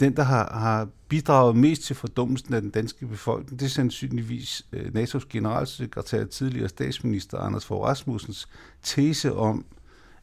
den, 0.01 0.17
der 0.17 0.23
har, 0.23 0.59
har 0.59 0.89
bidraget 1.09 1.57
mest 1.57 1.83
til 1.83 1.97
fordummelsen 1.97 2.55
af 2.55 2.61
den 2.61 2.71
danske 2.71 3.07
befolkning, 3.07 3.61
det 3.61 3.67
er 3.67 3.71
sandsynligvis 3.71 4.67
øh, 4.73 4.87
NATO's 4.95 5.27
generalsekretær, 5.31 6.25
tidligere 6.25 6.69
statsminister 6.69 7.39
Anders 7.39 7.65
Fogh 7.67 7.85
Rasmussens 7.85 8.49
tese 8.83 9.35
om, 9.35 9.65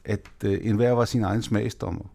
at 0.05 0.27
øh, 0.43 0.59
enhver 0.61 0.91
var 0.91 1.05
sin 1.05 1.23
egen 1.23 1.41
smagsdommer. 1.41 2.05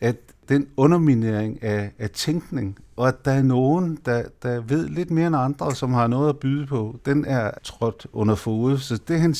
At 0.00 0.16
den 0.48 0.66
underminering 0.76 1.62
af, 1.62 1.90
af 1.98 2.10
tænkning, 2.10 2.78
og 2.96 3.08
at 3.08 3.24
der 3.24 3.30
er 3.30 3.42
nogen, 3.42 3.98
der, 4.04 4.22
der 4.42 4.60
ved 4.60 4.88
lidt 4.88 5.10
mere 5.10 5.26
end 5.26 5.36
andre, 5.36 5.74
som 5.74 5.92
har 5.92 6.06
noget 6.06 6.28
at 6.28 6.38
byde 6.38 6.66
på, 6.66 7.00
den 7.06 7.24
er 7.24 7.50
trådt 7.64 8.06
under 8.12 8.34
fod. 8.34 8.78
Så 8.78 9.00
det, 9.08 9.20
han 9.20 9.34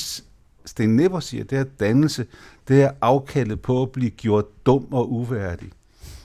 Sten 0.64 0.96
Nipper 0.96 1.20
siger, 1.20 1.44
det 1.44 1.58
er 1.58 1.64
dannelse, 1.80 2.26
det 2.68 2.82
er 2.82 2.90
afkaldet 3.00 3.60
på 3.60 3.82
at 3.82 3.90
blive 3.90 4.10
gjort 4.10 4.66
dum 4.66 4.86
og 4.90 5.12
uværdig. 5.12 5.70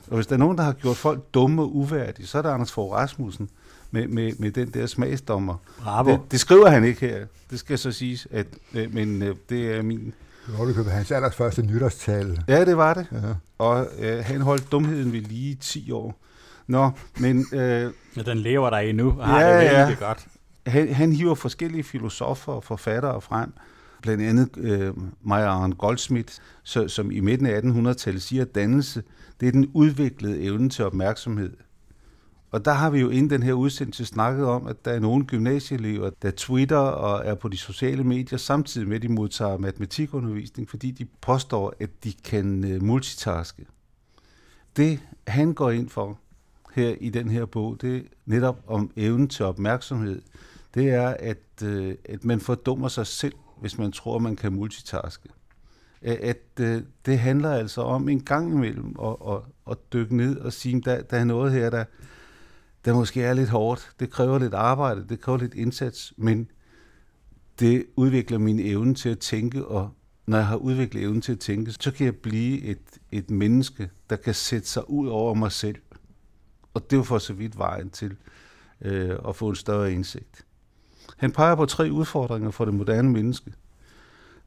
Og 0.08 0.15
hvis 0.15 0.28
der 0.28 0.34
er 0.34 0.39
nogen, 0.39 0.58
der 0.58 0.63
har 0.63 0.74
gjort 0.74 0.98
folk 0.98 1.34
dumme 1.34 1.62
og 1.62 1.76
uværdige, 1.76 2.28
så 2.28 2.38
er 2.38 2.41
det 2.41 2.50
Anders 2.50 2.72
Fogh 2.72 2.94
Rasmussen 2.94 3.50
med, 3.91 4.08
med, 4.08 4.34
med 4.39 4.52
den 4.52 4.70
der 4.70 4.86
smagsdommer. 4.86 5.56
Bravo. 5.80 6.12
Det, 6.12 6.20
det 6.32 6.39
skriver 6.39 6.70
han 6.70 6.84
ikke 6.84 7.00
her. 7.00 7.26
Det 7.50 7.60
skal 7.60 7.78
så 7.78 7.91
siges, 7.91 8.28
at, 8.32 8.48
øh, 8.74 8.94
men 8.94 9.22
øh, 9.22 9.36
det 9.50 9.76
er 9.76 9.82
min... 9.82 10.13
Det 10.47 10.60
var 10.60 10.65
det 10.65 10.91
hans 10.91 11.12
allerførste 11.12 11.62
nytårstale. 11.62 12.43
Ja, 12.47 12.65
det 12.65 12.77
var 12.77 12.93
det. 12.93 13.06
Ja. 13.12 13.17
Og 13.58 13.88
øh, 13.99 14.23
han 14.25 14.41
holdt 14.41 14.71
dumheden 14.71 15.13
ved 15.13 15.21
lige 15.21 15.56
10 15.56 15.91
år. 15.91 16.19
Nå, 16.67 16.91
men 17.19 17.45
øh, 17.54 17.91
Ja, 18.17 18.21
den 18.21 18.38
lever 18.38 18.69
der 18.69 18.77
endnu 18.77 19.15
og 19.19 19.27
har 19.27 19.41
Ja, 19.41 19.58
det 19.60 19.89
ja. 20.01 20.06
godt. 20.06 20.25
han, 20.67 20.93
han 20.93 21.13
hiver 21.13 21.36
forskellige 21.36 21.84
filosofer 21.84 22.54
og 22.54 22.63
forfattere 22.63 23.21
frem. 23.21 23.54
Blandt 24.01 24.23
andet 24.23 24.49
øh, 24.58 24.93
Meyer 25.21 25.47
Aron 25.47 25.71
Goldsmith, 25.71 26.34
så, 26.63 26.88
som 26.88 27.12
i 27.12 27.19
midten 27.19 27.45
af 27.47 27.60
1800-tallet 27.62 28.21
siger, 28.21 28.41
at 28.41 28.56
dannelse 28.56 29.04
det 29.39 29.47
er 29.47 29.51
den 29.51 29.71
udviklede 29.73 30.41
evne 30.41 30.69
til 30.69 30.86
opmærksomhed. 30.86 31.54
Og 32.51 32.65
der 32.65 32.71
har 32.71 32.89
vi 32.89 32.99
jo 32.99 33.09
inden 33.09 33.29
den 33.29 33.43
her 33.43 33.53
udsendelse 33.53 34.05
snakket 34.05 34.45
om, 34.45 34.67
at 34.67 34.85
der 34.85 34.91
er 34.91 34.99
nogle 34.99 35.25
gymnasieelever, 35.25 36.09
der 36.21 36.31
twitter 36.37 36.77
og 36.77 37.25
er 37.25 37.35
på 37.35 37.49
de 37.49 37.57
sociale 37.57 38.03
medier, 38.03 38.37
samtidig 38.37 38.87
med 38.87 38.95
at 38.95 39.01
de 39.01 39.09
modtager 39.09 39.57
matematikundervisning, 39.57 40.69
fordi 40.69 40.91
de 40.91 41.05
påstår, 41.05 41.73
at 41.79 41.89
de 42.03 42.13
kan 42.13 42.63
øh, 42.63 42.83
multitaske. 42.83 43.65
Det 44.77 44.99
han 45.27 45.53
går 45.53 45.71
ind 45.71 45.89
for 45.89 46.19
her 46.73 46.95
i 46.99 47.09
den 47.09 47.29
her 47.29 47.45
bog, 47.45 47.81
det 47.81 47.97
er 47.97 48.01
netop 48.25 48.63
om 48.67 48.91
evnen 48.95 49.27
til 49.27 49.45
opmærksomhed. 49.45 50.21
Det 50.73 50.89
er, 50.89 51.07
at, 51.19 51.63
øh, 51.63 51.95
at 52.05 52.25
man 52.25 52.39
fordummer 52.39 52.87
sig 52.87 53.07
selv, 53.07 53.35
hvis 53.61 53.77
man 53.77 53.91
tror, 53.91 54.19
man 54.19 54.35
kan 54.35 54.53
multitaske. 54.53 55.29
At, 56.01 56.17
at 56.17 56.57
det 57.05 57.19
handler 57.19 57.51
altså 57.51 57.81
om 57.81 58.09
en 58.09 58.23
gang 58.23 58.53
imellem 58.53 58.95
at, 59.03 59.15
at, 59.29 59.37
at 59.71 59.77
dykke 59.93 60.15
ned 60.15 60.37
og 60.37 60.53
sige, 60.53 60.77
at 60.77 60.85
der, 60.85 61.01
der 61.01 61.17
er 61.17 61.23
noget 61.23 61.51
her, 61.51 61.69
der, 61.69 61.85
der 62.86 62.94
måske 62.94 63.24
er 63.24 63.34
lidt 63.34 63.50
hårdt. 63.50 63.91
Det 64.00 64.10
kræver 64.10 64.39
lidt 64.39 64.54
arbejde, 64.54 65.06
det 65.10 65.22
kræver 65.22 65.38
lidt 65.38 65.54
indsats, 65.54 66.13
men 66.17 66.52
det 67.60 67.86
udvikler 67.96 68.38
min 68.38 68.60
evne 68.60 68.96
til 68.96 69.10
at 69.10 69.20
tænke, 69.20 69.65
og 69.65 69.89
når 70.26 70.38
jeg 70.38 70.48
har 70.48 70.56
udviklet 70.56 71.04
evnen 71.04 71.22
til 71.22 71.32
at 71.32 71.39
tænke, 71.39 71.72
så 71.72 71.91
kan 71.91 72.06
jeg 72.06 72.15
blive 72.15 72.62
et, 72.62 72.82
et 73.12 73.30
menneske, 73.30 73.89
der 74.10 74.15
kan 74.15 74.34
sætte 74.34 74.67
sig 74.67 74.89
ud 74.89 75.08
over 75.08 75.34
mig 75.34 75.52
selv. 75.52 75.76
Og 76.74 76.84
det 76.84 76.94
er 76.94 76.98
jo 76.98 77.04
for 77.04 77.17
så 77.17 77.34
vidt 77.34 77.58
vejen 77.58 77.89
til 77.89 78.15
øh, 78.82 79.17
at 79.28 79.36
få 79.36 79.50
en 79.50 79.56
større 79.56 79.94
indsigt. 79.94 80.46
Han 81.17 81.32
peger 81.32 81.56
på 81.56 81.65
tre 81.65 81.91
udfordringer 81.91 82.52
for 82.52 82.65
det 82.65 82.74
moderne 82.74 83.12
menneske. 83.12 83.54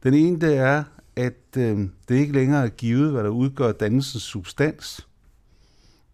Den 0.03 0.15
ene 0.15 0.41
det 0.41 0.57
er, 0.57 0.85
at 1.17 1.57
øh, 1.57 1.89
det 2.09 2.15
ikke 2.15 2.33
længere 2.33 2.65
er 2.65 2.69
givet, 2.69 3.13
hvad 3.13 3.25
der 3.25 3.31
udgør 3.31 3.73
dannelsens 3.73 4.23
substans. 4.23 5.09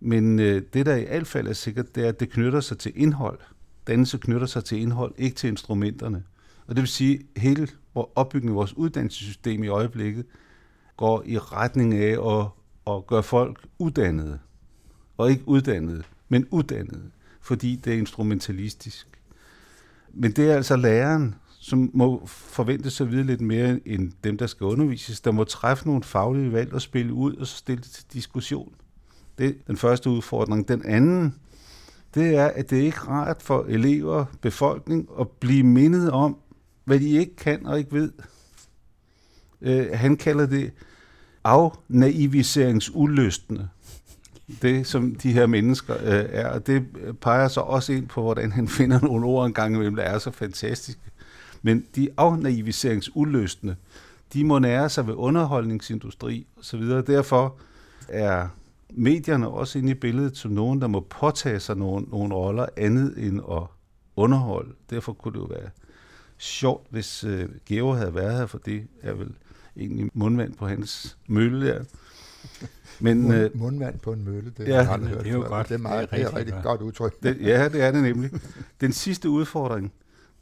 Men 0.01 0.39
øh, 0.39 0.63
det, 0.73 0.87
der 0.87 0.97
i 0.97 1.05
alt 1.05 1.27
fald 1.27 1.47
er 1.47 1.53
sikkert, 1.53 1.95
det 1.95 2.05
er, 2.05 2.09
at 2.09 2.21
det 2.21 2.31
knytter 2.31 2.61
sig 2.61 2.79
til 2.79 2.93
indhold. 2.95 3.39
Dannelse 3.87 4.19
knytter 4.19 4.47
sig 4.47 4.65
til 4.65 4.81
indhold, 4.81 5.15
ikke 5.19 5.37
til 5.37 5.49
instrumenterne. 5.49 6.25
Og 6.67 6.77
det 6.77 6.83
vil 6.83 6.89
sige, 6.89 7.21
at 7.37 7.43
hele 7.43 7.69
hvor 7.93 8.13
opbygningen 8.15 8.55
af 8.55 8.57
vores 8.57 8.77
uddannelsessystem 8.77 9.65
i 9.65 9.69
øjeblikket 9.69 10.27
går 10.97 11.23
i 11.27 11.39
retning 11.39 11.95
af 11.95 12.39
at, 12.39 12.47
at 12.95 13.07
gøre 13.07 13.23
folk 13.23 13.67
uddannede. 13.79 14.39
Og 15.17 15.31
ikke 15.31 15.49
uddannede, 15.49 16.03
men 16.29 16.47
uddannede, 16.51 17.11
fordi 17.41 17.77
det 17.77 17.93
er 17.93 17.99
instrumentalistisk. 17.99 19.07
Men 20.13 20.33
det 20.33 20.51
er 20.51 20.55
altså 20.57 20.77
læreren, 20.77 21.35
som 21.61 21.91
må 21.95 22.27
forventes 22.27 23.01
at 23.01 23.11
vide 23.11 23.25
lidt 23.25 23.41
mere 23.41 23.81
end 23.89 24.13
dem, 24.25 24.39
der 24.39 24.47
skal 24.47 24.65
undervises, 24.65 25.21
der 25.21 25.31
må 25.31 25.45
træffe 25.45 25.87
nogle 25.87 26.03
faglige 26.03 26.53
valg 26.53 26.73
og 26.73 26.83
spille 26.83 27.13
ud 27.13 27.35
og 27.35 27.47
så 27.47 27.57
stille 27.57 27.83
det 27.83 27.91
til 27.91 28.05
diskussion. 28.13 28.75
Det 29.41 29.49
er 29.49 29.53
den 29.67 29.77
første 29.77 30.11
udfordring. 30.11 30.69
Den 30.69 30.85
anden, 30.85 31.35
det 32.15 32.37
er, 32.37 32.47
at 32.47 32.71
det 32.71 32.79
er 32.79 32.83
ikke 32.83 32.99
rart 32.99 33.43
for 33.43 33.65
elever, 33.69 34.25
befolkning, 34.41 35.09
at 35.21 35.29
blive 35.29 35.63
mindet 35.63 36.11
om, 36.11 36.37
hvad 36.85 37.01
de 37.01 37.11
ikke 37.11 37.37
kan 37.37 37.67
og 37.67 37.79
ikke 37.79 37.93
ved. 37.93 38.13
Øh, 39.61 39.87
han 39.93 40.17
kalder 40.17 40.47
det 40.47 40.73
afnaiviseringsulystende. 41.45 43.69
Det, 44.63 44.87
som 44.87 45.15
de 45.15 45.33
her 45.33 45.47
mennesker 45.47 45.97
øh, 45.97 46.27
er, 46.31 46.49
og 46.49 46.67
det 46.67 46.87
peger 47.21 47.49
så 47.49 47.61
også 47.61 47.93
ind 47.93 48.09
på, 48.09 48.23
hvordan 48.23 48.53
han 48.53 48.69
finder 48.69 49.01
nogle 49.01 49.27
ord 49.27 49.47
en 49.47 49.53
gang 49.53 49.75
imellem, 49.75 49.97
der 49.97 50.03
er 50.03 50.19
så 50.19 50.31
fantastiske. 50.31 51.01
Men 51.63 51.85
de 51.97 52.09
afnaiviseringsuløsende, 52.17 53.77
de 54.33 54.45
må 54.45 54.59
nære 54.59 54.89
sig 54.89 55.07
ved 55.07 55.15
underholdningsindustri 55.15 56.47
osv. 56.59 56.83
Derfor 56.83 57.57
er 58.09 58.49
medierne 58.93 59.49
også 59.49 59.79
inde 59.79 59.91
i 59.91 59.95
billedet 59.95 60.37
som 60.37 60.51
nogen, 60.51 60.81
der 60.81 60.87
må 60.87 61.01
påtage 61.01 61.61
sig 61.61 61.77
nogle, 61.77 62.07
nogle 62.11 62.35
roller 62.35 62.67
andet 62.77 63.27
end 63.27 63.41
at 63.51 63.63
underholde. 64.17 64.75
Derfor 64.91 65.13
kunne 65.13 65.35
det 65.35 65.39
jo 65.39 65.45
være 65.45 65.71
sjovt, 66.39 66.87
hvis 66.91 67.25
uh, 67.25 67.41
Geo 67.67 67.93
havde 67.93 68.15
været 68.15 68.39
her, 68.39 68.47
for 68.47 68.59
det 68.59 68.87
er 69.03 69.13
vel 69.13 69.35
egentlig 69.77 70.11
mundvand 70.15 70.55
på 70.55 70.67
hans 70.67 71.19
mølle 71.27 71.67
der. 71.67 71.85
Men, 73.01 73.23
Mund, 73.23 73.45
uh, 73.45 73.61
mundvand 73.61 73.99
på 73.99 74.13
en 74.13 74.25
mølle, 74.25 74.53
det, 74.59 74.69
ja, 74.69 74.97
det, 74.97 75.19
det 75.19 75.27
er 75.27 75.33
jo 75.33 75.45
godt. 75.49 75.69
Det 75.69 75.75
er, 75.75 75.79
meget, 75.79 76.11
det 76.11 76.21
er, 76.21 76.25
det 76.25 76.33
er 76.33 76.37
rigtig 76.37 76.55
godt, 76.55 76.65
godt 76.65 76.83
udtryk. 76.83 77.23
Det, 77.23 77.37
ja, 77.41 77.69
det 77.69 77.83
er 77.83 77.91
det 77.91 78.03
nemlig. 78.03 78.31
Den 78.81 78.93
sidste 78.93 79.29
udfordring, 79.29 79.93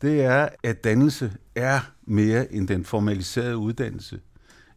det 0.03 0.23
er, 0.23 0.49
at 0.63 0.85
dannelse 0.85 1.33
er 1.55 1.81
mere 2.05 2.53
end 2.53 2.69
den 2.69 2.85
formaliserede 2.85 3.57
uddannelse 3.57 4.21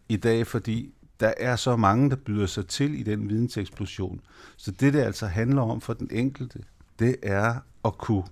i 0.09 0.17
dag, 0.17 0.47
fordi 0.47 0.93
der 1.21 1.33
er 1.37 1.55
så 1.55 1.75
mange, 1.75 2.09
der 2.09 2.15
byder 2.15 2.45
sig 2.45 2.67
til 2.67 2.99
i 2.99 3.03
den 3.03 3.29
videnseksplosion. 3.29 4.21
Så 4.57 4.71
det, 4.71 4.93
det 4.93 4.99
altså 4.99 5.27
handler 5.27 5.61
om 5.61 5.81
for 5.81 5.93
den 5.93 6.07
enkelte, 6.11 6.59
det 6.99 7.15
er 7.23 7.55
at 7.85 7.97
kunne 7.97 8.23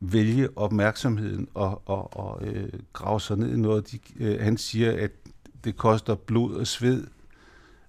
vælge 0.00 0.58
opmærksomheden 0.58 1.48
og, 1.54 1.82
og, 1.86 2.16
og 2.16 2.46
øh, 2.46 2.72
grave 2.92 3.20
sig 3.20 3.36
ned 3.36 3.54
i 3.54 3.56
noget. 3.56 3.92
De, 3.92 3.98
øh, 4.16 4.40
han 4.40 4.56
siger, 4.56 4.92
at 5.04 5.10
det 5.64 5.76
koster 5.76 6.14
blod 6.14 6.54
og 6.54 6.66
sved, 6.66 7.06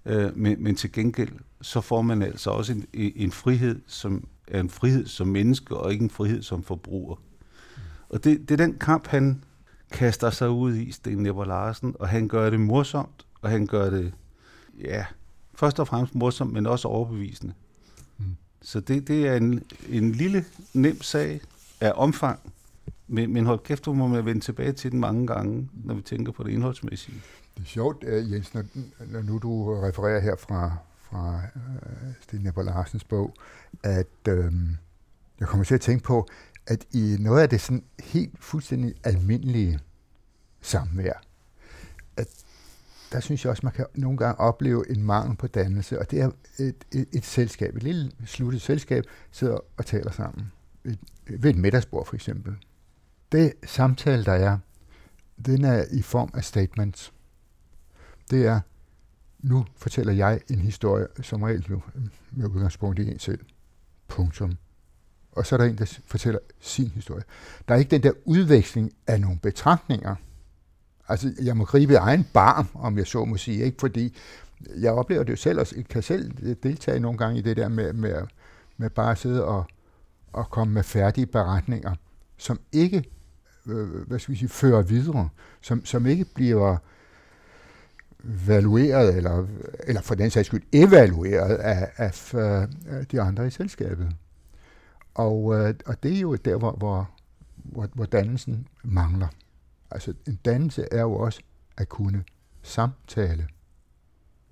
øh, 0.06 0.36
men, 0.36 0.62
men 0.62 0.76
til 0.76 0.92
gengæld 0.92 1.32
så 1.62 1.80
får 1.80 2.02
man 2.02 2.22
altså 2.22 2.50
også 2.50 2.72
en, 2.72 2.86
en 2.92 3.32
frihed, 3.32 3.80
som 3.86 4.28
er 4.48 4.60
en 4.60 4.70
frihed 4.70 5.06
som 5.06 5.26
menneske, 5.26 5.76
og 5.76 5.92
ikke 5.92 6.02
en 6.02 6.10
frihed 6.10 6.42
som 6.42 6.62
forbruger. 6.62 7.16
Og 8.08 8.24
det, 8.24 8.40
det 8.40 8.50
er 8.50 8.66
den 8.66 8.78
kamp, 8.78 9.06
han 9.06 9.44
kaster 9.92 10.30
sig 10.30 10.50
ud 10.50 10.74
i, 10.74 10.92
Sten 10.92 11.18
Nepper 11.18 11.44
Larsen, 11.44 11.96
og 11.98 12.08
han 12.08 12.28
gør 12.28 12.50
det 12.50 12.60
morsomt, 12.60 13.26
og 13.42 13.50
han 13.50 13.66
gør 13.66 13.90
det, 13.90 14.12
ja, 14.80 15.04
først 15.54 15.80
og 15.80 15.88
fremmest 15.88 16.14
morsomt, 16.14 16.52
men 16.52 16.66
også 16.66 16.88
overbevisende. 16.88 17.54
Mm. 18.18 18.36
Så 18.62 18.80
det, 18.80 19.08
det 19.08 19.28
er 19.28 19.36
en, 19.36 19.62
en 19.88 20.12
lille, 20.12 20.44
nem 20.74 21.02
sag 21.02 21.40
af 21.80 21.92
omfang, 21.94 22.40
men, 23.08 23.32
men 23.32 23.46
hold 23.46 23.60
kæft, 23.64 23.84
du 23.84 23.92
må 23.92 24.06
man 24.06 24.24
vende 24.24 24.40
tilbage 24.40 24.72
til 24.72 24.92
den 24.92 25.00
mange 25.00 25.26
gange, 25.26 25.68
når 25.84 25.94
vi 25.94 26.02
tænker 26.02 26.32
på 26.32 26.42
det 26.42 26.50
indholdsmæssige. 26.50 27.22
Det 27.56 27.62
er 27.62 27.66
sjovt, 27.66 28.04
øh, 28.04 28.32
Jens, 28.32 28.54
når, 28.54 28.64
når 29.06 29.22
nu 29.22 29.38
du 29.38 29.80
refererer 29.80 30.20
her 30.20 30.36
fra, 30.36 30.76
fra 31.02 31.40
uh, 31.54 32.12
Sten 32.20 32.40
Nepper 32.40 32.62
Larsens 32.62 33.04
bog, 33.04 33.34
at 33.82 34.06
uh, 34.28 34.54
jeg 35.40 35.48
kommer 35.48 35.64
til 35.64 35.74
at 35.74 35.80
tænke 35.80 36.04
på, 36.04 36.28
at 36.66 36.86
i 36.92 37.16
noget 37.20 37.42
af 37.42 37.48
det 37.48 37.60
sådan 37.60 37.84
helt 38.00 38.34
fuldstændig 38.38 38.94
almindelige 39.04 39.78
samvær, 40.60 41.12
at 42.16 42.28
der 43.12 43.20
synes 43.20 43.44
jeg 43.44 43.50
også, 43.50 43.60
man 43.62 43.72
kan 43.72 43.86
nogle 43.94 44.18
gange 44.18 44.40
opleve 44.40 44.90
en 44.90 45.02
mangel 45.02 45.36
på 45.36 45.46
dannelse, 45.46 45.98
og 45.98 46.10
det 46.10 46.20
er 46.20 46.30
et, 46.58 46.74
et, 46.92 47.08
et 47.12 47.24
selskab, 47.24 47.76
et 47.76 47.82
lille 47.82 48.12
sluttet 48.24 48.62
selskab, 48.62 49.04
sidder 49.30 49.58
og 49.76 49.86
taler 49.86 50.10
sammen. 50.10 50.52
Et, 50.84 50.98
ved 51.26 51.50
et 51.50 51.56
middagsbord 51.56 52.06
for 52.06 52.14
eksempel. 52.14 52.56
Det 53.32 53.52
samtale, 53.64 54.24
der 54.24 54.32
er, 54.32 54.58
den 55.46 55.64
er 55.64 55.84
i 55.92 56.02
form 56.02 56.30
af 56.34 56.44
statements. 56.44 57.12
Det 58.30 58.46
er, 58.46 58.60
nu 59.40 59.66
fortæller 59.76 60.12
jeg 60.12 60.40
en 60.50 60.58
historie, 60.58 61.06
som 61.22 61.42
regel 61.42 61.66
med 62.30 62.46
udgangspunkt 62.46 62.98
i 62.98 63.10
en 63.10 63.18
selv. 63.18 63.40
Punktum 64.08 64.56
og 65.32 65.46
så 65.46 65.54
er 65.54 65.56
der 65.56 65.64
en, 65.64 65.78
der 65.78 65.98
fortæller 66.06 66.40
sin 66.60 66.88
historie. 66.88 67.22
Der 67.68 67.74
er 67.74 67.78
ikke 67.78 67.90
den 67.90 68.02
der 68.02 68.12
udveksling 68.24 68.92
af 69.06 69.20
nogle 69.20 69.38
betragtninger. 69.38 70.16
Altså, 71.10 71.32
jeg 71.42 71.56
må 71.56 71.64
gribe 71.64 71.96
egen 71.96 72.26
barm, 72.32 72.66
om 72.74 72.98
jeg 72.98 73.06
så 73.06 73.24
må 73.24 73.36
sige, 73.36 73.64
ikke? 73.64 73.76
fordi 73.80 74.16
jeg 74.80 74.92
oplever 74.92 75.22
det 75.22 75.30
jo 75.30 75.36
selv, 75.36 75.60
og 75.60 75.66
kan 75.88 76.02
selv 76.02 76.54
deltage 76.62 77.00
nogle 77.00 77.18
gange 77.18 77.38
i 77.38 77.42
det 77.42 77.56
der 77.56 77.68
med, 77.68 77.92
med, 77.92 78.14
med 78.76 78.90
bare 78.90 79.10
at 79.10 79.18
sidde 79.18 79.44
og, 79.44 79.64
og 80.32 80.50
komme 80.50 80.74
med 80.74 80.82
færdige 80.82 81.26
beretninger, 81.26 81.94
som 82.36 82.60
ikke 82.72 83.04
øh, 83.66 84.06
hvad 84.06 84.18
skal 84.18 84.32
vi 84.32 84.38
sige, 84.38 84.48
fører 84.48 84.82
videre, 84.82 85.28
som, 85.60 85.84
som 85.84 86.06
ikke 86.06 86.24
bliver 86.24 86.76
valueret, 88.22 89.16
eller, 89.16 89.46
eller 89.86 90.00
for 90.02 90.14
den 90.14 90.30
sags 90.30 90.46
skyld 90.46 90.62
evalueret 90.72 91.54
af, 91.54 91.90
af, 91.96 92.32
af 92.86 93.06
de 93.06 93.20
andre 93.20 93.46
i 93.46 93.50
selskabet. 93.50 94.08
Og, 95.14 95.54
øh, 95.54 95.74
og 95.86 96.02
det 96.02 96.16
er 96.16 96.20
jo 96.20 96.34
der, 96.34 96.56
hvor, 96.56 96.72
hvor, 96.72 97.10
hvor, 97.54 97.88
hvor 97.94 98.04
dannelsen 98.04 98.68
mangler. 98.84 99.28
Altså 99.90 100.14
en 100.26 100.38
dannelse 100.44 100.88
er 100.92 101.00
jo 101.00 101.14
også 101.14 101.42
at 101.76 101.88
kunne 101.88 102.24
samtale. 102.62 103.48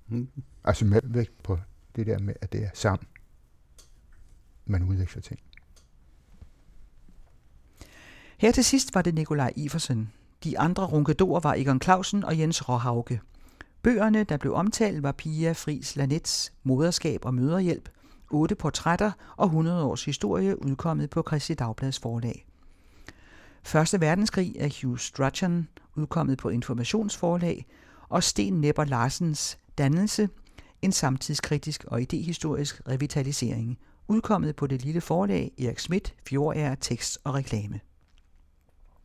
Mm. 0.07 0.29
Altså 0.63 0.85
med 0.85 1.01
vægt 1.03 1.43
på 1.43 1.59
det 1.95 2.07
der 2.07 2.19
med, 2.19 2.33
at 2.41 2.51
det 2.51 2.63
er 2.63 2.69
sammen, 2.73 3.07
man 4.65 4.83
udveksler 4.83 5.21
ting. 5.21 5.39
Her 8.37 8.51
til 8.51 8.65
sidst 8.65 8.95
var 8.95 9.01
det 9.01 9.15
Nikolaj 9.15 9.53
Iversen. 9.55 10.11
De 10.43 10.59
andre 10.59 10.85
runkedorer 10.85 11.39
var 11.39 11.53
Egon 11.53 11.81
Clausen 11.81 12.23
og 12.23 12.39
Jens 12.39 12.69
Råhauke. 12.69 13.21
Bøgerne, 13.81 14.23
der 14.23 14.37
blev 14.37 14.53
omtalt, 14.53 15.03
var 15.03 15.11
Pia 15.11 15.51
Fris 15.51 15.95
Lanets 15.95 16.53
Moderskab 16.63 17.25
og 17.25 17.33
Møderhjælp, 17.33 17.89
otte 18.31 18.55
portrætter 18.55 19.11
og 19.37 19.45
100 19.45 19.83
års 19.83 20.05
historie 20.05 20.63
udkommet 20.63 21.09
på 21.09 21.23
Christi 21.27 21.53
Dagblads 21.53 21.99
forlag. 21.99 22.48
Første 23.63 24.01
verdenskrig 24.01 24.55
af 24.59 24.79
Hugh 24.81 24.99
Strachan, 24.99 25.67
udkommet 25.95 26.37
på 26.37 26.49
Informationsforlag, 26.49 27.65
og 28.09 28.23
Sten 28.23 28.53
Nepper 28.53 28.85
Larsens 28.85 29.57
Dannelse, 29.77 30.29
en 30.81 30.91
samtidskritisk 30.91 31.85
og 31.87 32.01
idehistorisk 32.01 32.81
revitalisering, 32.87 33.77
udkommet 34.07 34.55
på 34.55 34.67
det 34.67 34.83
lille 34.83 35.01
forlag 35.01 35.51
Erik 35.59 35.79
Schmidt, 35.79 36.15
Fjordager, 36.27 36.75
Tekst 36.75 37.19
og 37.23 37.33
Reklame. 37.33 37.79